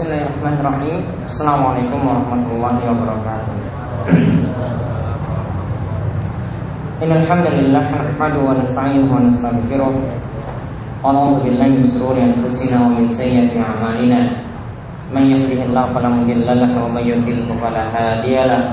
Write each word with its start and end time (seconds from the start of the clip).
Bismillahirrahmanirrahim 0.00 1.12
Assalamualaikum 1.28 2.00
warahmatullahi 2.00 2.88
wabarakatuh 2.88 3.52
Innalhamdulillah 7.04 7.84
Nahmadu 7.92 8.38
wa 8.40 8.56
nasta'inuhu 8.56 9.12
wa 9.12 9.28
nastaghfiruh 9.28 9.92
Wa 11.04 11.12
na'udhu 11.12 11.44
billahi 11.44 11.84
min 11.84 11.92
sururi 11.92 12.32
anfusina 12.32 12.80
wa 12.80 12.96
min 12.96 13.12
sayyati 13.12 13.60
a'malina 13.60 14.40
Man 15.12 15.28
yahdihillahu 15.28 15.92
fala 15.92 16.08
mudilla 16.08 16.56
lahu 16.56 16.88
wa 16.88 16.96
man 16.96 17.04
yudlilhu 17.04 17.60
fala 17.60 17.92
hadiya 17.92 18.48
lahu 18.48 18.72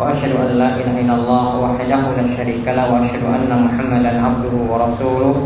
Wa 0.00 0.08
asyhadu 0.08 0.40
an 0.40 0.56
la 0.56 0.72
ilaha 0.80 1.04
illallah 1.04 1.46
wahdahu 1.52 2.16
la 2.16 2.24
syarika 2.32 2.72
lahu 2.72 2.96
wa 2.96 3.04
asyhadu 3.04 3.28
anna 3.28 3.60
Muhammadan 3.60 4.24
abduhu 4.24 4.64
wa 4.64 4.88
rasuluh 4.88 5.36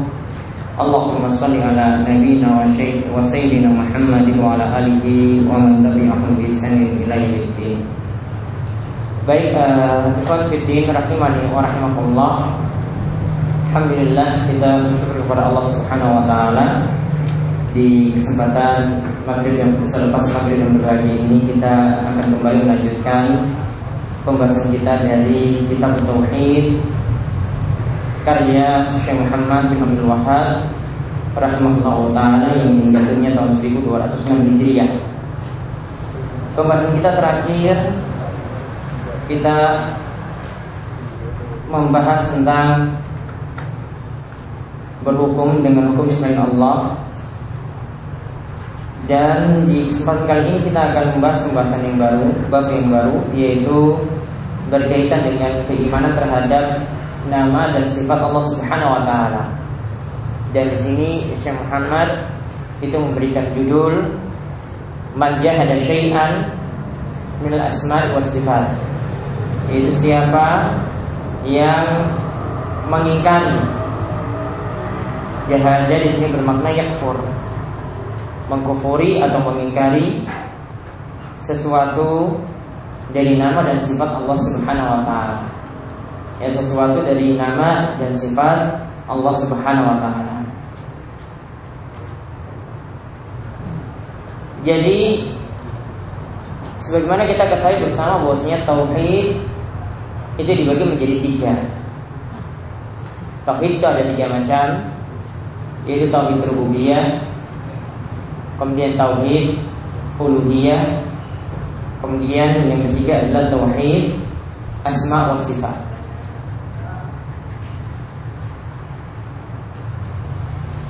Nabiyyina 2.08 2.48
wa 3.12 3.20
sayyidina 3.28 3.68
Muhammad 3.68 4.24
wa 4.40 4.56
ala 4.56 4.80
alihi 4.80 5.44
wa 5.44 5.60
man 5.60 5.84
tabi'ahum 5.84 6.40
bi 6.40 6.48
ihsanin 6.48 6.96
ila 7.04 7.20
yaumil 7.20 7.76
Baik, 9.28 9.52
ikhwan 9.52 10.40
uh, 10.40 10.48
fillah 10.48 10.96
rahimani 10.96 11.44
wa 11.52 11.60
rahimakumullah. 11.60 12.34
Alhamdulillah 13.68 14.48
kita 14.48 14.70
bersyukur 14.88 15.16
kepada 15.28 15.42
Allah 15.52 15.64
Subhanahu 15.68 16.16
wa 16.16 16.24
taala. 16.24 16.66
Di 17.76 18.16
kesempatan 18.16 19.04
maghrib 19.28 19.60
yang 19.60 19.76
selepas 19.86 20.24
maghrib 20.32 20.64
yang 20.64 20.72
berbahagia 20.80 21.14
ini 21.28 21.38
kita 21.44 22.02
akan 22.08 22.24
kembali 22.34 22.60
melanjutkan 22.64 23.24
pembahasan 24.24 24.72
kita 24.72 24.92
dari 25.04 25.62
kitab 25.68 25.94
tauhid 26.08 26.80
karya 28.24 28.92
Syekh 29.00 29.16
Muhammad 29.16 29.72
bin 29.72 29.80
Abdul 29.80 30.08
Wahab 30.12 30.68
rahimahullah 31.32 32.12
taala 32.12 32.50
yang 32.58 32.92
jatuhnya 32.92 33.30
tahun 33.32 33.52
1206 33.62 34.48
Hijriah. 34.56 34.90
Pembahasan 36.52 36.92
kita 37.00 37.10
terakhir 37.16 37.76
kita 39.30 39.58
membahas 41.70 42.34
tentang 42.34 42.98
berhukum 45.06 45.64
dengan 45.64 45.94
hukum 45.94 46.10
selain 46.12 46.42
Allah 46.42 46.98
dan 49.08 49.64
di 49.64 49.88
kesempatan 49.88 50.24
kali 50.28 50.42
ini 50.50 50.58
kita 50.68 50.80
akan 50.92 51.04
membahas 51.16 51.38
pembahasan 51.48 51.80
yang 51.88 51.96
baru, 51.96 52.26
bab 52.52 52.66
yang 52.68 52.86
baru 52.92 53.16
yaitu 53.32 53.78
berkaitan 54.68 55.24
dengan 55.24 55.52
keimanan 55.66 56.12
terhadap 56.14 56.84
nama 57.28 57.76
dan 57.76 57.84
sifat 57.92 58.16
Allah 58.16 58.44
Subhanahu 58.48 58.96
wa 58.96 59.02
taala. 59.04 59.42
Dan 60.56 60.72
di 60.72 60.78
sini 60.80 61.10
Syekh 61.36 61.54
Muhammad 61.66 62.08
itu 62.80 62.96
memberikan 62.96 63.44
judul 63.52 64.16
Man 65.10 65.42
jahada 65.42 65.74
syai'an 65.82 66.46
min 67.42 67.50
al-asma' 67.58 68.14
wa 68.14 68.22
sifat. 68.24 68.72
Itu 69.68 69.90
siapa 69.98 70.70
yang 71.46 72.10
mengingkari 72.90 73.58
Jahada 75.46 75.94
di 75.98 76.10
sini 76.14 76.30
bermakna 76.34 76.70
yakfur 76.74 77.18
Mengkufuri 78.50 79.22
atau 79.22 79.38
mengingkari 79.46 80.26
Sesuatu 81.42 82.38
dari 83.10 83.34
nama 83.34 83.66
dan 83.66 83.78
sifat 83.82 84.10
Allah 84.22 84.38
subhanahu 84.38 84.90
wa 84.90 85.02
ta'ala 85.02 85.59
ya 86.40 86.48
sesuatu 86.48 87.04
dari 87.04 87.36
nama 87.36 88.00
dan 88.00 88.10
sifat 88.16 88.80
Allah 89.04 89.34
Subhanahu 89.44 89.86
wa 89.92 89.98
taala. 90.00 90.36
Jadi 94.64 95.24
sebagaimana 96.84 97.24
kita 97.28 97.44
ketahui 97.48 97.80
bersama 97.84 98.24
bahwasanya 98.24 98.58
tauhid 98.68 99.40
itu 100.40 100.50
dibagi 100.52 100.84
menjadi 100.84 101.16
tiga. 101.20 101.54
Tauhid 103.44 103.80
itu 103.80 103.84
ada 103.84 104.02
tiga 104.04 104.24
macam, 104.28 104.66
yaitu 105.88 106.06
tauhid 106.12 106.40
rububiyah, 106.44 107.24
kemudian 108.60 108.96
tauhid 109.00 109.56
uluhiyah, 110.20 110.84
kemudian 112.04 112.48
yang 112.68 112.80
ketiga 112.84 113.24
adalah 113.24 113.44
tauhid 113.48 114.12
asma 114.84 115.32
wa 115.32 115.40
sifat. 115.40 115.89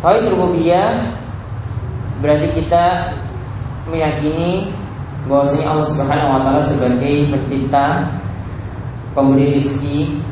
Tauhid 0.01 0.33
rububiyah 0.33 1.13
berarti 2.25 2.57
kita 2.57 3.13
meyakini 3.85 4.73
bahwasanya 5.29 5.77
Allah 5.77 5.89
Subhanahu 5.93 6.33
wa 6.33 6.41
taala 6.41 6.65
sebagai 6.65 7.29
pencipta, 7.29 8.09
pemberi 9.13 9.61
rezeki 9.61 10.25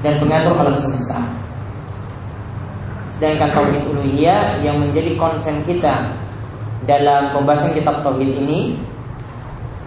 dan 0.00 0.16
pengatur 0.16 0.56
alam 0.56 0.72
semesta. 0.80 1.20
Sedangkan 3.20 3.52
tauhid 3.52 3.84
uluhiyah 3.92 4.64
yang 4.64 4.80
menjadi 4.80 5.20
konsen 5.20 5.60
kita 5.68 6.08
dalam 6.88 7.36
pembahasan 7.36 7.76
kitab 7.76 8.00
tauhid 8.00 8.40
ini 8.40 8.80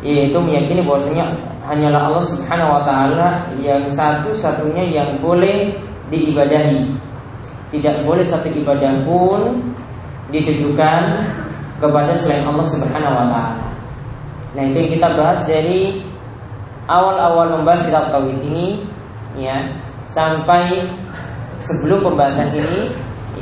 yaitu 0.05 0.37
meyakini 0.37 0.85
bahwasanya 0.85 1.25
hanyalah 1.65 2.13
Allah 2.13 2.25
Subhanahu 2.29 2.69
wa 2.69 2.81
taala 2.85 3.27
yang 3.65 3.81
satu-satunya 3.89 4.93
yang 4.93 5.09
boleh 5.25 5.73
diibadahi 6.13 7.06
tidak 7.73 8.03
boleh 8.07 8.23
satu 8.23 8.47
ibadah 8.51 9.03
pun 9.03 9.59
ditujukan 10.31 11.01
kepada 11.77 12.11
selain 12.19 12.43
Allah 12.47 12.67
Subhanahu 12.67 13.15
wa 13.15 13.25
taala. 13.31 13.67
Nah, 14.55 14.63
itu 14.65 14.77
yang 14.79 14.91
kita 14.97 15.07
bahas 15.13 15.39
dari 15.45 16.01
awal-awal 16.87 17.59
membahas 17.59 17.83
kitab 17.85 18.09
tauhid 18.09 18.39
ini 18.47 18.87
ya 19.37 19.69
sampai 20.09 20.87
sebelum 21.61 22.01
pembahasan 22.01 22.55
ini 22.55 22.89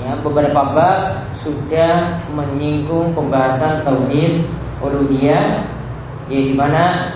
ya 0.02 0.18
beberapa 0.26 0.76
bab 0.76 1.14
sudah 1.40 2.20
menyinggung 2.34 3.14
pembahasan 3.14 3.86
tauhid 3.86 4.44
uluhiyah 4.82 5.64
ya 6.28 6.40
di 6.42 6.54
mana 6.58 7.14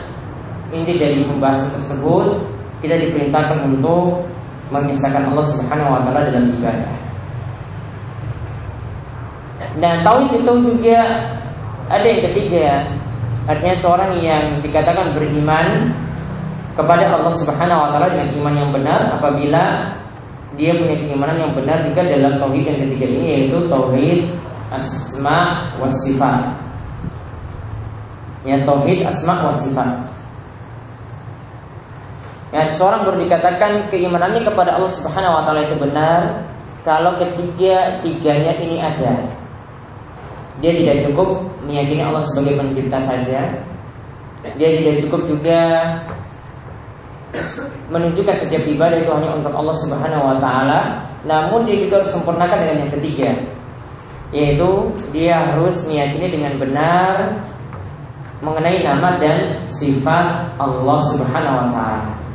inti 0.69 0.95
dari 1.01 1.25
pembahasan 1.25 1.73
tersebut 1.81 2.45
kita 2.79 2.95
diperintahkan 2.95 3.65
untuk 3.67 4.23
mengisahkan 4.69 5.33
Allah 5.33 5.45
Subhanahu 5.49 5.97
wa 5.97 6.01
taala 6.05 6.29
dalam 6.29 6.53
ibadah. 6.55 6.98
Nah, 9.77 10.01
tauhid 10.01 10.41
itu 10.41 10.53
juga 10.65 11.29
ada 11.89 12.05
yang 12.05 12.21
ketiga, 12.25 12.89
artinya 13.45 13.75
seorang 13.77 14.11
yang 14.17 14.57
dikatakan 14.65 15.13
beriman 15.13 15.93
kepada 16.73 17.11
Allah 17.11 17.33
Subhanahu 17.37 17.79
wa 17.85 17.89
taala 17.93 18.09
dengan 18.09 18.29
iman 18.39 18.53
yang 18.55 18.69
benar 18.71 19.01
apabila 19.19 19.93
dia 20.57 20.73
punya 20.73 20.95
keimanan 20.97 21.37
yang 21.37 21.53
benar 21.53 21.85
juga 21.85 22.01
dalam 22.07 22.41
tauhid 22.41 22.65
yang 22.65 22.79
ketiga 22.87 23.05
ini 23.05 23.27
yaitu 23.29 23.57
tauhid 23.69 24.25
asma 24.73 25.69
wa 25.77 25.89
sifat. 26.01 26.39
Ya 28.47 28.57
tauhid 28.65 29.05
asma 29.05 29.49
wa 29.49 29.53
sifat. 29.59 30.09
Ya, 32.49 32.65
seorang 32.73 33.05
baru 33.05 33.21
dikatakan 33.29 33.93
keimanannya 33.93 34.41
kepada 34.41 34.73
Allah 34.73 34.89
Subhanahu 34.89 35.37
wa 35.37 35.43
taala 35.45 35.69
itu 35.69 35.77
benar 35.77 36.49
kalau 36.81 37.13
ketiga 37.21 38.01
tiganya 38.01 38.57
ini 38.57 38.81
ada. 38.81 39.38
Dia 40.59 40.71
tidak 40.75 41.07
cukup 41.07 41.43
meyakini 41.63 42.03
Allah 42.03 42.23
sebagai 42.29 42.59
pencipta 42.59 42.99
saja. 43.03 43.41
Dia 44.55 44.69
tidak 44.79 45.07
cukup 45.07 45.21
juga 45.27 45.61
menunjukkan 47.89 48.35
setiap 48.37 48.63
ibadah 48.65 48.97
itu 49.01 49.11
hanya 49.11 49.29
untuk 49.37 49.53
Allah 49.53 49.75
Subhanahu 49.81 50.23
wa 50.29 50.37
taala, 50.37 50.79
namun 51.25 51.65
dia 51.65 51.77
juga 51.81 52.01
harus 52.01 52.13
sempurnakan 52.13 52.57
dengan 52.65 52.77
yang 52.85 52.91
ketiga, 52.93 53.29
yaitu 54.29 54.69
dia 55.09 55.35
harus 55.41 55.85
meyakini 55.89 56.27
dengan 56.37 56.53
benar 56.61 57.13
mengenai 58.39 58.85
nama 58.85 59.19
dan 59.19 59.65
sifat 59.67 60.55
Allah 60.61 60.99
Subhanahu 61.11 61.55
wa 61.59 61.67
taala. 61.73 62.28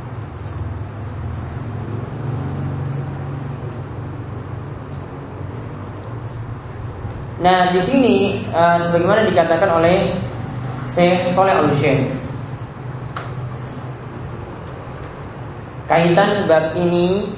Nah, 7.45 7.69
di 7.69 7.77
sini 7.77 8.41
uh, 8.49 8.81
sebagaimana 8.81 9.29
dikatakan 9.29 9.77
oleh 9.77 10.09
Syekh 10.89 11.29
Soleh 11.37 11.53
Al 11.53 11.69
Syekh 11.77 12.09
Kaitan 15.85 16.49
bab 16.49 16.73
ini 16.73 17.29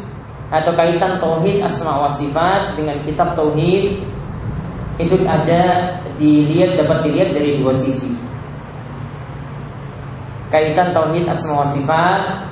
atau 0.48 0.72
kaitan 0.80 1.20
tauhid 1.20 1.60
asma 1.60 2.08
wa 2.08 2.16
sifat 2.16 2.80
dengan 2.80 2.96
kitab 3.04 3.36
tauhid 3.36 4.00
itu 4.96 5.16
ada 5.28 6.00
dilihat 6.16 6.80
dapat 6.80 7.04
dilihat 7.04 7.36
dari 7.36 7.60
dua 7.60 7.76
sisi. 7.76 8.16
Kaitan 10.48 10.96
tauhid 10.96 11.28
asma 11.28 11.68
wa 11.68 11.68
sifat 11.76 12.48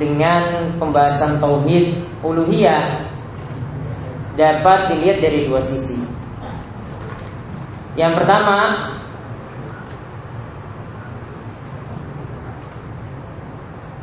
dengan 0.00 0.72
pembahasan 0.80 1.36
tauhid 1.44 2.00
uluhiyah 2.24 3.04
dapat 4.40 4.96
dilihat 4.96 5.20
dari 5.20 5.44
dua 5.44 5.60
sisi. 5.60 6.05
Yang 7.96 8.12
pertama 8.22 8.58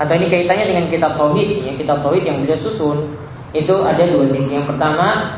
atau 0.01 0.13
ini 0.17 0.27
kaitannya 0.27 0.65
dengan 0.67 0.85
kitab 0.89 1.15
tauhid 1.15 1.63
ya 1.63 1.73
kitab 1.77 2.01
tauhid 2.01 2.25
yang 2.25 2.41
beliau 2.43 2.59
susun 2.59 3.07
itu 3.53 3.75
ada 3.85 4.03
dua 4.03 4.25
sisi 4.27 4.57
yang 4.57 4.65
pertama 4.65 5.37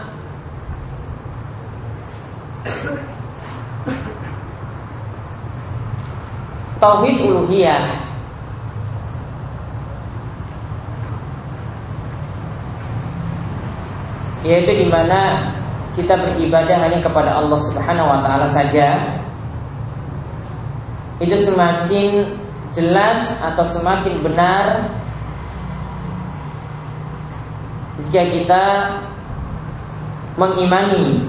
tauhid 6.85 7.17
uluhiyah. 7.25 7.83
Yaitu 14.45 14.85
di 14.85 14.87
mana 14.93 15.49
kita 15.95 16.13
beribadah 16.19 16.77
hanya 16.83 16.99
kepada 16.99 17.39
Allah 17.39 17.59
Subhanahu 17.71 18.11
wa 18.11 18.19
taala 18.19 18.47
saja 18.51 19.19
itu 21.23 21.35
semakin 21.47 22.35
jelas 22.75 23.39
atau 23.39 23.63
semakin 23.63 24.19
benar 24.19 24.83
jika 28.11 28.23
kita 28.27 28.63
mengimani 30.35 31.23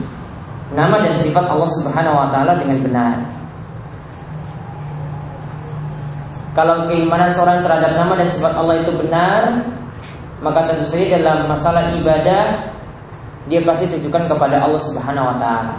nama 0.74 0.98
dan 0.98 1.14
sifat 1.14 1.46
Allah 1.46 1.70
Subhanahu 1.78 2.18
wa 2.18 2.28
taala 2.34 2.58
dengan 2.58 2.78
benar. 2.82 3.16
Kalau 6.58 6.88
keimanan 6.90 7.30
seorang 7.30 7.62
terhadap 7.62 7.94
nama 7.94 8.18
dan 8.18 8.28
sifat 8.32 8.56
Allah 8.58 8.80
itu 8.82 8.90
benar, 8.98 9.62
maka 10.40 10.72
tentu 10.72 10.88
saja 10.90 11.20
dalam 11.22 11.46
masalah 11.46 11.94
ibadah 11.94 12.74
dia 13.46 13.62
pasti 13.62 13.87
tujukan 13.98 14.26
kepada 14.26 14.62
Allah 14.62 14.82
Subhanahu 14.82 15.26
wa 15.31 15.37
taala. 15.38 15.75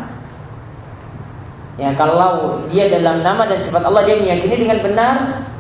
Ya, 1.78 1.94
kalau 1.94 2.64
dia 2.74 2.90
dalam 2.90 3.22
nama 3.22 3.46
dan 3.46 3.62
sifat 3.62 3.86
Allah 3.86 4.02
dia 4.08 4.18
meyakini 4.18 4.66
dengan 4.66 4.80
benar, 4.81 5.16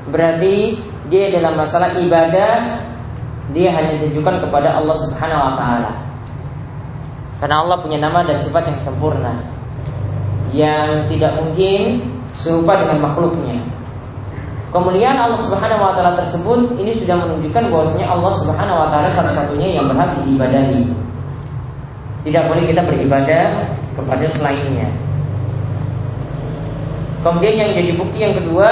berarti 0.09 0.81
dia 1.13 1.29
dalam 1.29 1.53
masalah 1.53 1.93
ibadah 1.93 2.81
dia 3.55 3.69
hanya 3.71 3.95
ditujukan 4.01 4.43
kepada 4.43 4.75
Allah 4.75 4.97
Subhanahu 5.07 5.45
wa 5.45 5.53
taala. 5.55 5.91
Karena 7.37 7.55
Allah 7.61 7.77
punya 7.79 8.01
nama 8.01 8.25
dan 8.25 8.41
sifat 8.41 8.65
yang 8.65 8.79
sempurna 8.81 9.33
yang 10.55 11.05
tidak 11.11 11.37
mungkin 11.37 12.01
serupa 12.33 12.81
dengan 12.81 13.07
makhluknya. 13.07 13.61
Kemudian 14.73 15.15
Allah 15.15 15.39
Subhanahu 15.39 15.79
wa 15.79 15.93
taala 15.95 16.19
tersebut 16.19 16.75
ini 16.75 16.91
sudah 16.97 17.15
menunjukkan 17.23 17.63
bahwasanya 17.71 18.07
Allah 18.11 18.33
Subhanahu 18.41 18.77
wa 18.83 18.87
taala 18.91 19.09
satu-satunya 19.15 19.79
yang 19.79 19.85
berhak 19.87 20.17
diibadahi. 20.23 21.06
Tidak 22.25 22.43
boleh 22.49 22.63
kita 22.65 22.81
beribadah 22.85 23.45
kepada 23.93 24.25
selainnya. 24.29 24.89
Kemudian 27.27 27.55
yang 27.59 27.71
jadi 27.75 27.91
bukti 27.97 28.17
yang 28.23 28.35
kedua 28.39 28.69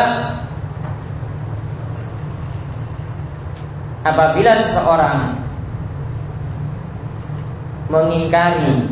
Apabila 4.06 4.56
seseorang 4.62 5.34
Mengingkari 7.90 8.86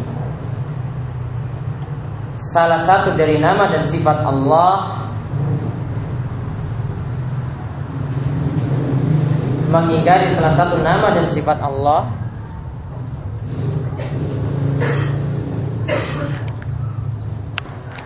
Salah 2.33 2.81
satu 2.81 3.13
dari 3.13 3.37
nama 3.37 3.69
dan 3.69 3.85
sifat 3.85 4.25
Allah 4.25 5.05
Mengingkari 9.71 10.29
salah 10.33 10.53
satu 10.53 10.81
nama 10.81 11.17
dan 11.17 11.25
sifat 11.29 11.57
Allah 11.57 12.22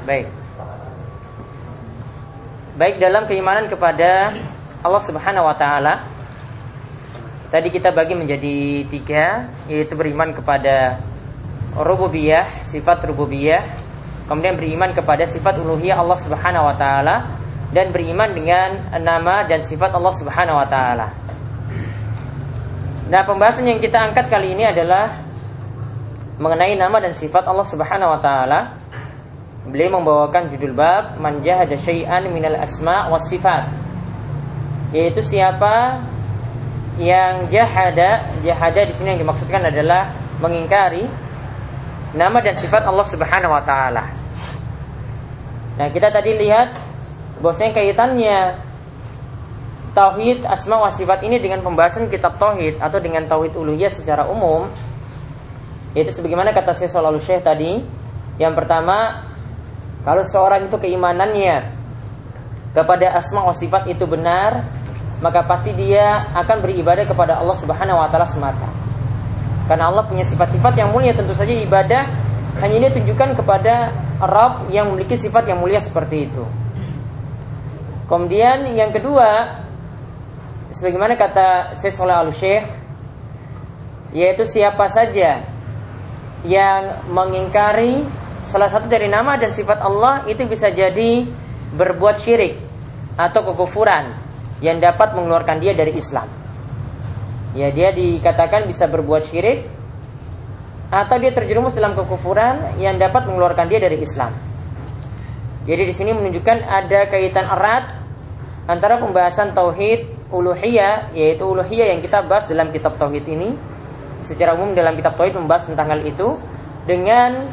Baik. 0.07 0.31
Baik 2.79 2.95
dalam 2.95 3.27
keimanan 3.27 3.67
kepada 3.67 4.39
Allah 4.79 5.03
Subhanahu 5.03 5.43
wa 5.43 5.51
taala. 5.51 6.07
Tadi 7.51 7.67
kita 7.67 7.91
bagi 7.91 8.15
menjadi 8.15 8.87
tiga, 8.87 9.51
yaitu 9.67 9.99
beriman 9.99 10.31
kepada 10.31 11.03
rububiyah, 11.75 12.47
sifat 12.63 13.03
rububiyah, 13.03 13.67
kemudian 14.31 14.55
beriman 14.55 14.95
kepada 14.95 15.27
sifat 15.27 15.59
uluhiyah 15.59 15.99
Allah 15.99 16.19
Subhanahu 16.23 16.71
wa 16.71 16.75
taala 16.79 17.27
dan 17.75 17.91
beriman 17.91 18.31
dengan 18.31 18.87
nama 19.03 19.43
dan 19.43 19.59
sifat 19.59 19.91
Allah 19.91 20.15
Subhanahu 20.15 20.55
wa 20.55 20.67
taala. 20.71 21.11
Nah, 23.11 23.27
pembahasan 23.27 23.67
yang 23.67 23.83
kita 23.83 23.99
angkat 23.99 24.31
kali 24.31 24.55
ini 24.55 24.71
adalah 24.71 25.19
mengenai 26.39 26.79
nama 26.79 26.95
dan 27.03 27.11
sifat 27.11 27.43
Allah 27.43 27.67
Subhanahu 27.67 28.15
wa 28.15 28.19
taala 28.23 28.86
Beliau 29.67 29.99
membawakan 29.99 30.47
judul 30.47 30.71
bab 30.71 31.19
man 31.19 31.43
jahada 31.43 31.75
syai'an 31.75 32.23
minal 32.31 32.55
asma 32.55 33.11
was 33.11 33.27
sifat. 33.27 33.67
Yaitu 34.95 35.19
siapa 35.19 35.99
yang 36.97 37.51
jahada, 37.51 38.31
jahada 38.41 38.81
di 38.87 38.93
sini 38.95 39.13
yang 39.13 39.21
dimaksudkan 39.27 39.59
adalah 39.67 40.15
mengingkari 40.39 41.03
nama 42.15 42.39
dan 42.39 42.55
sifat 42.55 42.87
Allah 42.87 43.03
Subhanahu 43.03 43.51
wa 43.51 43.63
taala. 43.67 44.07
Nah, 45.77 45.87
kita 45.93 46.09
tadi 46.09 46.33
lihat 46.39 46.79
bahwasanya 47.43 47.75
kaitannya 47.75 48.39
tauhid 49.93 50.45
asma 50.45 50.81
wa 50.81 50.89
sifat 50.89 51.25
ini 51.27 51.37
dengan 51.43 51.61
pembahasan 51.61 52.09
kitab 52.09 52.39
tauhid 52.41 52.79
atau 52.81 52.97
dengan 53.01 53.25
tauhid 53.25 53.57
uluhiyah 53.57 53.89
secara 53.89 54.29
umum 54.29 54.69
yaitu 55.97 56.13
sebagaimana 56.13 56.53
kata 56.53 56.77
Syekh 56.77 56.93
Shalal 56.93 57.17
Syekh 57.17 57.41
tadi 57.41 57.81
yang 58.37 58.53
pertama 58.53 59.26
kalau 60.05 60.23
seorang 60.25 60.67
itu 60.67 60.77
keimanannya 60.77 61.73
kepada 62.73 63.17
asma 63.17 63.45
wa 63.45 63.55
sifat 63.55 63.89
itu 63.89 64.05
benar, 64.05 64.61
maka 65.21 65.41
pasti 65.45 65.73
dia 65.73 66.29
akan 66.37 66.61
beribadah 66.61 67.05
kepada 67.09 67.41
Allah 67.41 67.57
Subhanahu 67.57 67.97
wa 67.97 68.07
taala 68.09 68.29
semata. 68.29 68.69
Karena 69.65 69.91
Allah 69.91 70.05
punya 70.07 70.23
sifat-sifat 70.23 70.79
yang 70.79 70.93
mulia, 70.93 71.11
tentu 71.11 71.35
saja 71.35 71.51
ibadah 71.51 72.07
hanya 72.63 72.75
ini 72.81 72.87
tunjukkan 72.89 73.37
kepada 73.37 73.91
Rabb 74.17 74.71
yang 74.73 74.89
memiliki 74.89 75.13
sifat 75.19 75.45
yang 75.49 75.61
mulia 75.61 75.77
seperti 75.77 76.31
itu. 76.31 76.45
Kemudian 78.07 78.71
yang 78.71 78.95
kedua, 78.95 79.59
sebagaimana 80.71 81.19
kata 81.19 81.75
Syekh 81.77 81.93
Saleh 81.93 82.15
Al-Syekh, 82.15 82.65
yaitu 84.15 84.47
siapa 84.47 84.87
saja 84.87 85.43
yang 86.47 87.03
mengingkari 87.11 88.07
salah 88.47 88.71
satu 88.71 88.87
dari 88.87 89.11
nama 89.11 89.35
dan 89.35 89.51
sifat 89.51 89.83
Allah 89.83 90.23
itu 90.25 90.47
bisa 90.47 90.71
jadi 90.71 91.27
berbuat 91.75 92.15
syirik 92.17 92.55
atau 93.19 93.43
kekufuran 93.53 94.15
yang 94.63 94.79
dapat 94.79 95.13
mengeluarkan 95.13 95.59
dia 95.59 95.75
dari 95.75 95.93
Islam. 95.93 96.25
Ya, 97.53 97.73
dia 97.73 97.89
dikatakan 97.91 98.65
bisa 98.69 98.87
berbuat 98.87 99.27
syirik 99.27 99.67
atau 100.87 101.15
dia 101.19 101.35
terjerumus 101.35 101.75
dalam 101.75 101.93
kekufuran 101.93 102.79
yang 102.79 102.95
dapat 102.95 103.27
mengeluarkan 103.27 103.67
dia 103.67 103.83
dari 103.83 103.99
Islam. 103.99 104.31
Jadi 105.67 105.83
di 105.83 105.93
sini 105.93 106.15
menunjukkan 106.15 106.63
ada 106.63 107.11
kaitan 107.11 107.43
erat 107.43 107.91
antara 108.71 109.03
pembahasan 109.03 109.51
tauhid 109.51 110.31
uluhiyah 110.31 111.11
yaitu 111.11 111.43
uluhiyah 111.43 111.91
yang 111.91 111.99
kita 111.99 112.23
bahas 112.23 112.47
dalam 112.47 112.71
kitab 112.71 112.95
tauhid 112.95 113.27
ini 113.27 113.51
secara 114.23 114.55
umum 114.55 114.71
dalam 114.71 114.95
kitab 114.95 115.19
tauhid 115.19 115.35
membahas 115.35 115.67
tentang 115.67 115.91
hal 115.91 116.01
itu 116.07 116.39
dengan 116.87 117.51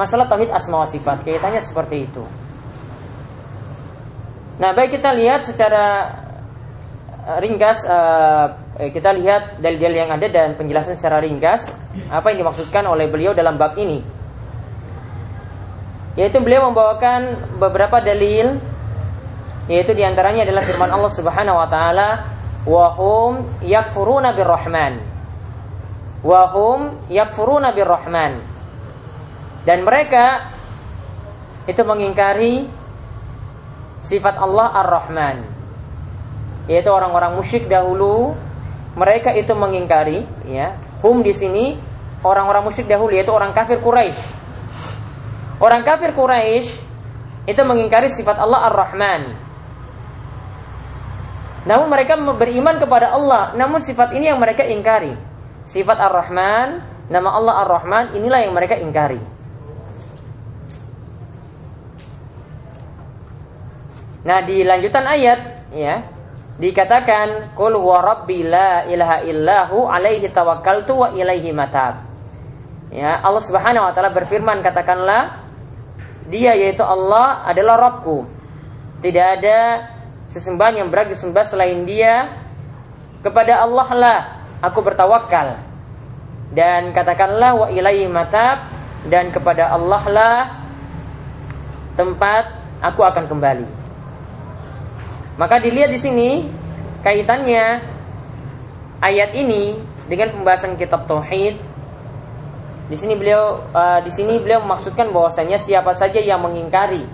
masalah 0.00 0.24
tauhid 0.24 0.48
asma 0.48 0.80
wa 0.80 0.88
sifat 0.88 1.20
kaitannya 1.20 1.60
seperti 1.60 2.08
itu. 2.08 2.24
Nah, 4.56 4.72
baik 4.72 4.96
kita 4.96 5.12
lihat 5.12 5.44
secara 5.44 6.08
eh, 7.28 7.38
ringkas 7.44 7.84
uh, 7.84 8.48
kita 8.80 9.12
lihat 9.12 9.60
dalil-dalil 9.60 10.08
yang 10.08 10.12
ada 10.16 10.24
dan 10.32 10.56
penjelasan 10.56 10.96
secara 10.96 11.20
ringkas 11.20 11.68
apa 12.08 12.32
yang 12.32 12.48
dimaksudkan 12.48 12.88
oleh 12.88 13.12
beliau 13.12 13.36
dalam 13.36 13.60
bab 13.60 13.76
ini. 13.76 14.00
Yaitu 16.16 16.40
beliau 16.40 16.72
membawakan 16.72 17.56
beberapa 17.60 18.00
dalil 18.00 18.56
yaitu 19.70 19.94
di 19.94 20.02
antaranya 20.02 20.48
adalah 20.48 20.64
firman 20.66 20.90
Allah 20.90 21.12
Subhanahu 21.12 21.56
wa 21.60 21.68
taala 21.70 22.08
wa 22.66 22.86
hum 22.98 23.32
yakfuruna 23.62 24.34
birrahman 24.34 24.98
wa 26.26 26.42
hum 26.50 26.80
yakfuruna 27.06 27.70
birrahman 27.70 28.49
dan 29.68 29.84
mereka 29.84 30.48
itu 31.68 31.82
mengingkari 31.84 32.64
sifat 34.00 34.40
Allah 34.40 34.72
Ar-Rahman. 34.80 35.36
Yaitu 36.70 36.88
orang-orang 36.88 37.36
musyrik 37.36 37.68
dahulu 37.68 38.32
mereka 38.96 39.34
itu 39.36 39.52
mengingkari 39.52 40.24
ya. 40.48 40.76
Hum 41.04 41.20
di 41.20 41.32
sini 41.36 41.76
orang-orang 42.24 42.64
musyrik 42.64 42.88
dahulu 42.88 43.12
yaitu 43.12 43.32
orang 43.32 43.52
kafir 43.52 43.80
Quraisy. 43.80 44.20
Orang 45.60 45.84
kafir 45.84 46.16
Quraisy 46.16 46.68
itu 47.44 47.62
mengingkari 47.64 48.08
sifat 48.08 48.40
Allah 48.40 48.72
Ar-Rahman. 48.72 49.22
Namun 51.68 51.92
mereka 51.92 52.16
beriman 52.16 52.80
kepada 52.80 53.12
Allah, 53.12 53.52
namun 53.52 53.84
sifat 53.84 54.16
ini 54.16 54.32
yang 54.32 54.40
mereka 54.40 54.64
ingkari. 54.64 55.12
Sifat 55.68 56.00
Ar-Rahman, 56.00 56.80
nama 57.12 57.36
Allah 57.36 57.54
Ar-Rahman 57.68 58.16
inilah 58.16 58.40
yang 58.48 58.56
mereka 58.56 58.80
ingkari. 58.80 59.20
Nah 64.20 64.38
di 64.44 64.60
lanjutan 64.64 65.04
ayat 65.08 65.70
ya 65.72 66.04
dikatakan 66.60 67.56
qul 67.56 67.72
huwa 67.80 68.04
rabbi 68.04 68.44
la 68.44 68.84
ilaha 68.84 69.24
illahu 69.24 69.88
alaihi 69.88 70.28
tawakkaltu 70.28 70.92
wa 70.92 71.08
ilaihi 71.16 71.56
matab. 71.56 72.04
Ya, 72.90 73.22
Allah 73.22 73.40
Subhanahu 73.40 73.86
wa 73.86 73.92
taala 73.94 74.10
berfirman 74.10 74.66
katakanlah 74.66 75.46
dia 76.26 76.54
yaitu 76.58 76.82
Allah 76.82 77.42
adalah 77.46 77.78
Rabbku. 77.78 78.26
Tidak 79.00 79.26
ada 79.40 79.58
sesembahan 80.30 80.84
yang 80.84 80.88
berhak 80.92 81.10
disembah 81.10 81.42
selain 81.46 81.82
Dia. 81.86 82.36
Kepada 83.20 83.60
Allah 83.62 83.88
lah 83.94 84.18
aku 84.60 84.80
bertawakal. 84.80 85.58
Dan 86.50 86.90
katakanlah 86.90 87.50
wa 87.54 87.66
ilaihi 87.70 88.10
matab 88.10 88.66
dan 89.06 89.30
kepada 89.30 89.70
Allah 89.70 90.02
lah 90.10 90.36
tempat 91.94 92.44
aku 92.82 93.00
akan 93.06 93.24
kembali. 93.30 93.79
Maka 95.38 95.62
dilihat 95.62 95.90
di 95.92 96.00
sini 96.00 96.28
kaitannya 97.04 97.84
ayat 99.00 99.30
ini 99.34 99.78
dengan 100.10 100.34
pembahasan 100.34 100.74
kitab 100.74 101.06
tauhid. 101.06 101.56
Di 102.90 102.96
sini 102.98 103.14
beliau 103.14 103.62
uh, 103.70 104.02
di 104.02 104.10
sini 104.10 104.42
beliau 104.42 104.66
memaksudkan 104.66 105.14
bahwasanya 105.14 105.62
siapa 105.62 105.94
saja 105.94 106.18
yang 106.18 106.42
mengingkari 106.42 107.06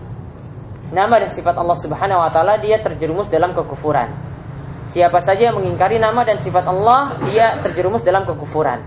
nama 0.89 1.21
dan 1.21 1.29
sifat 1.29 1.53
Allah 1.53 1.77
Subhanahu 1.77 2.23
wa 2.23 2.31
taala 2.33 2.57
dia 2.57 2.81
terjerumus 2.81 3.29
dalam 3.29 3.53
kekufuran. 3.53 4.09
Siapa 4.89 5.21
saja 5.21 5.53
yang 5.53 5.61
mengingkari 5.61 6.01
nama 6.01 6.25
dan 6.25 6.41
sifat 6.41 6.65
Allah 6.65 7.13
dia 7.29 7.61
terjerumus 7.61 8.01
dalam 8.01 8.25
kekufuran. 8.25 8.81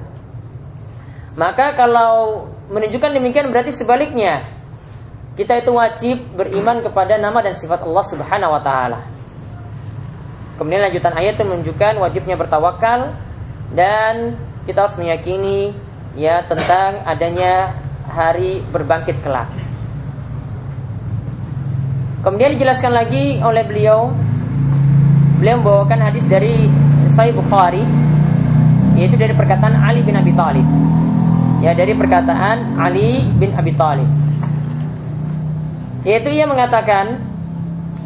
Maka 1.38 1.77
kalau 1.77 2.48
menunjukkan 2.74 3.13
demikian 3.13 3.53
berarti 3.53 3.69
sebaliknya 3.69 4.41
kita 5.38 5.62
itu 5.62 5.71
wajib 5.71 6.17
beriman 6.36 6.81
kepada 6.83 7.15
nama 7.15 7.39
dan 7.39 7.53
sifat 7.53 7.86
Allah 7.86 8.05
Subhanahu 8.09 8.55
wa 8.57 8.62
taala. 8.65 9.18
Kemudian 10.59 10.83
lanjutan 10.83 11.15
ayat 11.15 11.39
itu 11.39 11.47
menunjukkan 11.47 11.93
wajibnya 12.03 12.35
bertawakal 12.35 13.15
dan 13.71 14.35
kita 14.67 14.83
harus 14.83 14.99
meyakini 14.99 15.71
ya 16.19 16.43
tentang 16.43 16.99
adanya 17.07 17.71
hari 18.11 18.59
berbangkit 18.67 19.23
kelak. 19.23 19.47
Kemudian 22.19 22.59
dijelaskan 22.59 22.91
lagi 22.91 23.39
oleh 23.39 23.63
beliau 23.63 24.11
beliau 25.39 25.63
membawakan 25.63 26.11
hadis 26.11 26.27
dari 26.27 26.67
Sahih 27.15 27.31
Bukhari 27.31 27.79
yaitu 28.99 29.15
dari 29.15 29.31
perkataan 29.31 29.79
Ali 29.79 30.03
bin 30.03 30.19
Abi 30.19 30.35
Thalib. 30.35 30.67
Ya 31.63 31.71
dari 31.71 31.95
perkataan 31.95 32.75
Ali 32.75 33.23
bin 33.39 33.55
Abi 33.55 33.71
Thalib. 33.79 34.11
Yaitu 36.03 36.35
ia 36.35 36.43
mengatakan 36.43 37.23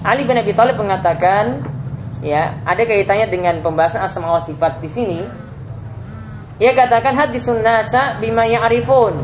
Ali 0.06 0.22
bin 0.30 0.38
Abi 0.38 0.54
Thalib 0.54 0.78
mengatakan 0.78 1.73
ya 2.24 2.64
ada 2.64 2.82
kaitannya 2.88 3.28
dengan 3.28 3.60
pembahasan 3.60 4.02
asma 4.02 4.40
wa 4.40 4.42
sifat 4.42 4.80
di 4.80 4.90
sini. 4.90 5.20
Ia 6.58 6.72
katakan 6.72 7.14
hadisun 7.14 7.60
nasa 7.60 8.18
bima 8.24 8.48
ya'rifun. 8.48 9.20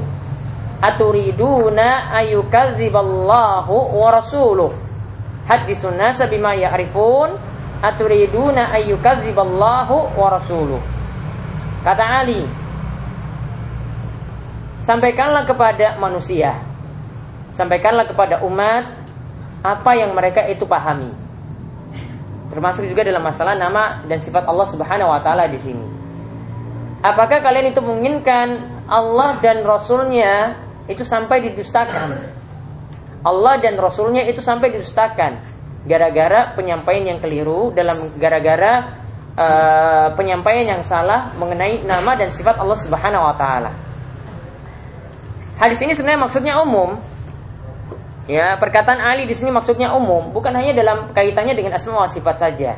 Aturiduna 0.84 2.12
ayukadziballahu 2.12 3.75
wa 3.96 4.10
rasuluh. 4.12 4.72
Hadisun 5.48 5.96
nasa 5.96 6.27
bima 6.27 6.53
ya'rifun. 6.53 7.39
Aturiduna 7.79 8.75
ayukadziballahu 8.75 10.20
wa 10.20 10.27
rasuluh. 10.36 10.84
Kata 11.79 12.03
Ali 12.03 12.44
sampaikanlah 14.79 15.46
kepada 15.46 16.00
manusia 16.01 16.58
sampaikanlah 17.53 18.10
kepada 18.10 18.41
umat 18.41 18.89
apa 19.62 19.91
yang 19.94 20.15
mereka 20.15 20.48
itu 20.48 20.63
pahami 20.63 21.12
Termasuk 22.50 22.86
juga 22.89 23.06
dalam 23.06 23.22
masalah 23.22 23.53
nama 23.53 24.01
dan 24.10 24.18
sifat 24.18 24.50
Allah 24.50 24.68
Subhanahu 24.68 25.10
wa 25.13 25.22
taala 25.22 25.46
di 25.46 25.60
sini. 25.62 25.86
Apakah 27.00 27.39
kalian 27.39 27.72
itu 27.72 27.79
menginginkan 27.79 28.82
Allah 28.89 29.38
dan 29.39 29.63
Rasulnya 29.63 30.58
itu 30.89 31.06
sampai 31.06 31.46
didustakan? 31.46 32.36
Allah 33.24 33.56
dan 33.62 33.77
Rasulnya 33.77 34.25
itu 34.25 34.41
sampai 34.41 34.74
didustakan 34.74 35.39
gara-gara 35.88 36.51
penyampaian 36.56 37.15
yang 37.15 37.20
keliru 37.24 37.72
dalam 37.72 38.12
gara-gara 38.20 39.00
uh, 39.36 40.08
penyampaian 40.15 40.75
yang 40.75 40.84
salah 40.84 41.32
mengenai 41.39 41.84
nama 41.88 42.15
dan 42.20 42.27
sifat 42.32 42.60
Allah 42.60 42.79
Subhanahu 42.79 43.24
wa 43.24 43.36
taala. 43.39 43.72
Hadis 45.60 45.79
ini 45.84 45.91
sebenarnya 45.91 46.24
maksudnya 46.24 46.53
umum, 46.63 46.96
Ya, 48.29 48.62
perkataan 48.62 49.01
Ali 49.01 49.25
di 49.25 49.33
sini 49.33 49.50
maksudnya 49.50 49.89
umum, 49.98 50.29
bukan 50.29 50.53
hanya 50.53 50.77
dalam 50.77 51.09
kaitannya 51.17 51.57
dengan 51.57 51.74
asma 51.74 52.05
wa 52.05 52.05
sifat 52.05 52.38
saja. 52.38 52.77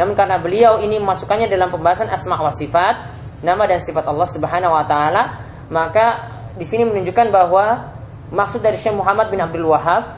Namun 0.00 0.16
karena 0.16 0.40
beliau 0.40 0.80
ini 0.80 0.96
masukkannya 0.96 1.52
dalam 1.52 1.68
pembahasan 1.68 2.08
asma 2.08 2.40
wa 2.40 2.48
sifat, 2.48 3.12
nama 3.44 3.68
dan 3.68 3.84
sifat 3.84 4.08
Allah 4.08 4.24
Subhanahu 4.24 4.72
wa 4.72 4.80
taala, 4.88 5.44
maka 5.68 6.32
di 6.56 6.64
sini 6.64 6.88
menunjukkan 6.88 7.28
bahwa 7.28 7.92
maksud 8.32 8.64
dari 8.64 8.80
Syekh 8.80 8.96
Muhammad 8.96 9.28
bin 9.28 9.44
Abdul 9.44 9.68
Wahab 9.68 10.16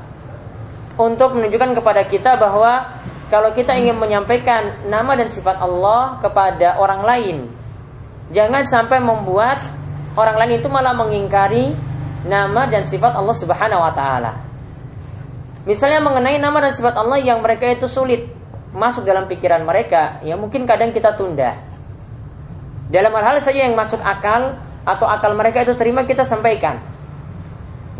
untuk 0.95 1.35
menunjukkan 1.35 1.83
kepada 1.83 2.07
kita 2.07 2.38
bahwa 2.38 3.02
kalau 3.35 3.50
kita 3.50 3.75
ingin 3.75 3.99
menyampaikan 3.99 4.87
nama 4.87 5.19
dan 5.19 5.26
sifat 5.26 5.59
Allah 5.59 6.23
kepada 6.23 6.78
orang 6.78 7.02
lain, 7.02 7.37
jangan 8.31 8.62
sampai 8.62 9.02
membuat 9.02 9.59
orang 10.14 10.38
lain 10.38 10.62
itu 10.62 10.71
malah 10.71 10.95
mengingkari 10.95 11.75
nama 12.31 12.71
dan 12.71 12.87
sifat 12.87 13.19
Allah 13.19 13.35
Subhanahu 13.35 13.83
wa 13.83 13.90
taala. 13.90 14.52
Misalnya 15.62 16.02
mengenai 16.02 16.42
nama 16.42 16.59
dan 16.59 16.75
sifat 16.75 16.99
Allah 16.99 17.23
yang 17.23 17.38
mereka 17.38 17.71
itu 17.71 17.87
sulit 17.87 18.26
masuk 18.75 19.07
dalam 19.07 19.31
pikiran 19.31 19.62
mereka, 19.62 20.19
ya 20.26 20.35
mungkin 20.35 20.66
kadang 20.66 20.90
kita 20.90 21.14
tunda. 21.14 21.54
Dalam 22.90 23.12
hal-hal 23.14 23.38
saja 23.38 23.69
yang 23.69 23.78
masuk 23.78 24.00
akal 24.02 24.59
atau 24.83 25.07
akal 25.07 25.33
mereka 25.38 25.62
itu 25.62 25.78
terima 25.78 26.02
kita 26.02 26.26
sampaikan. 26.26 26.83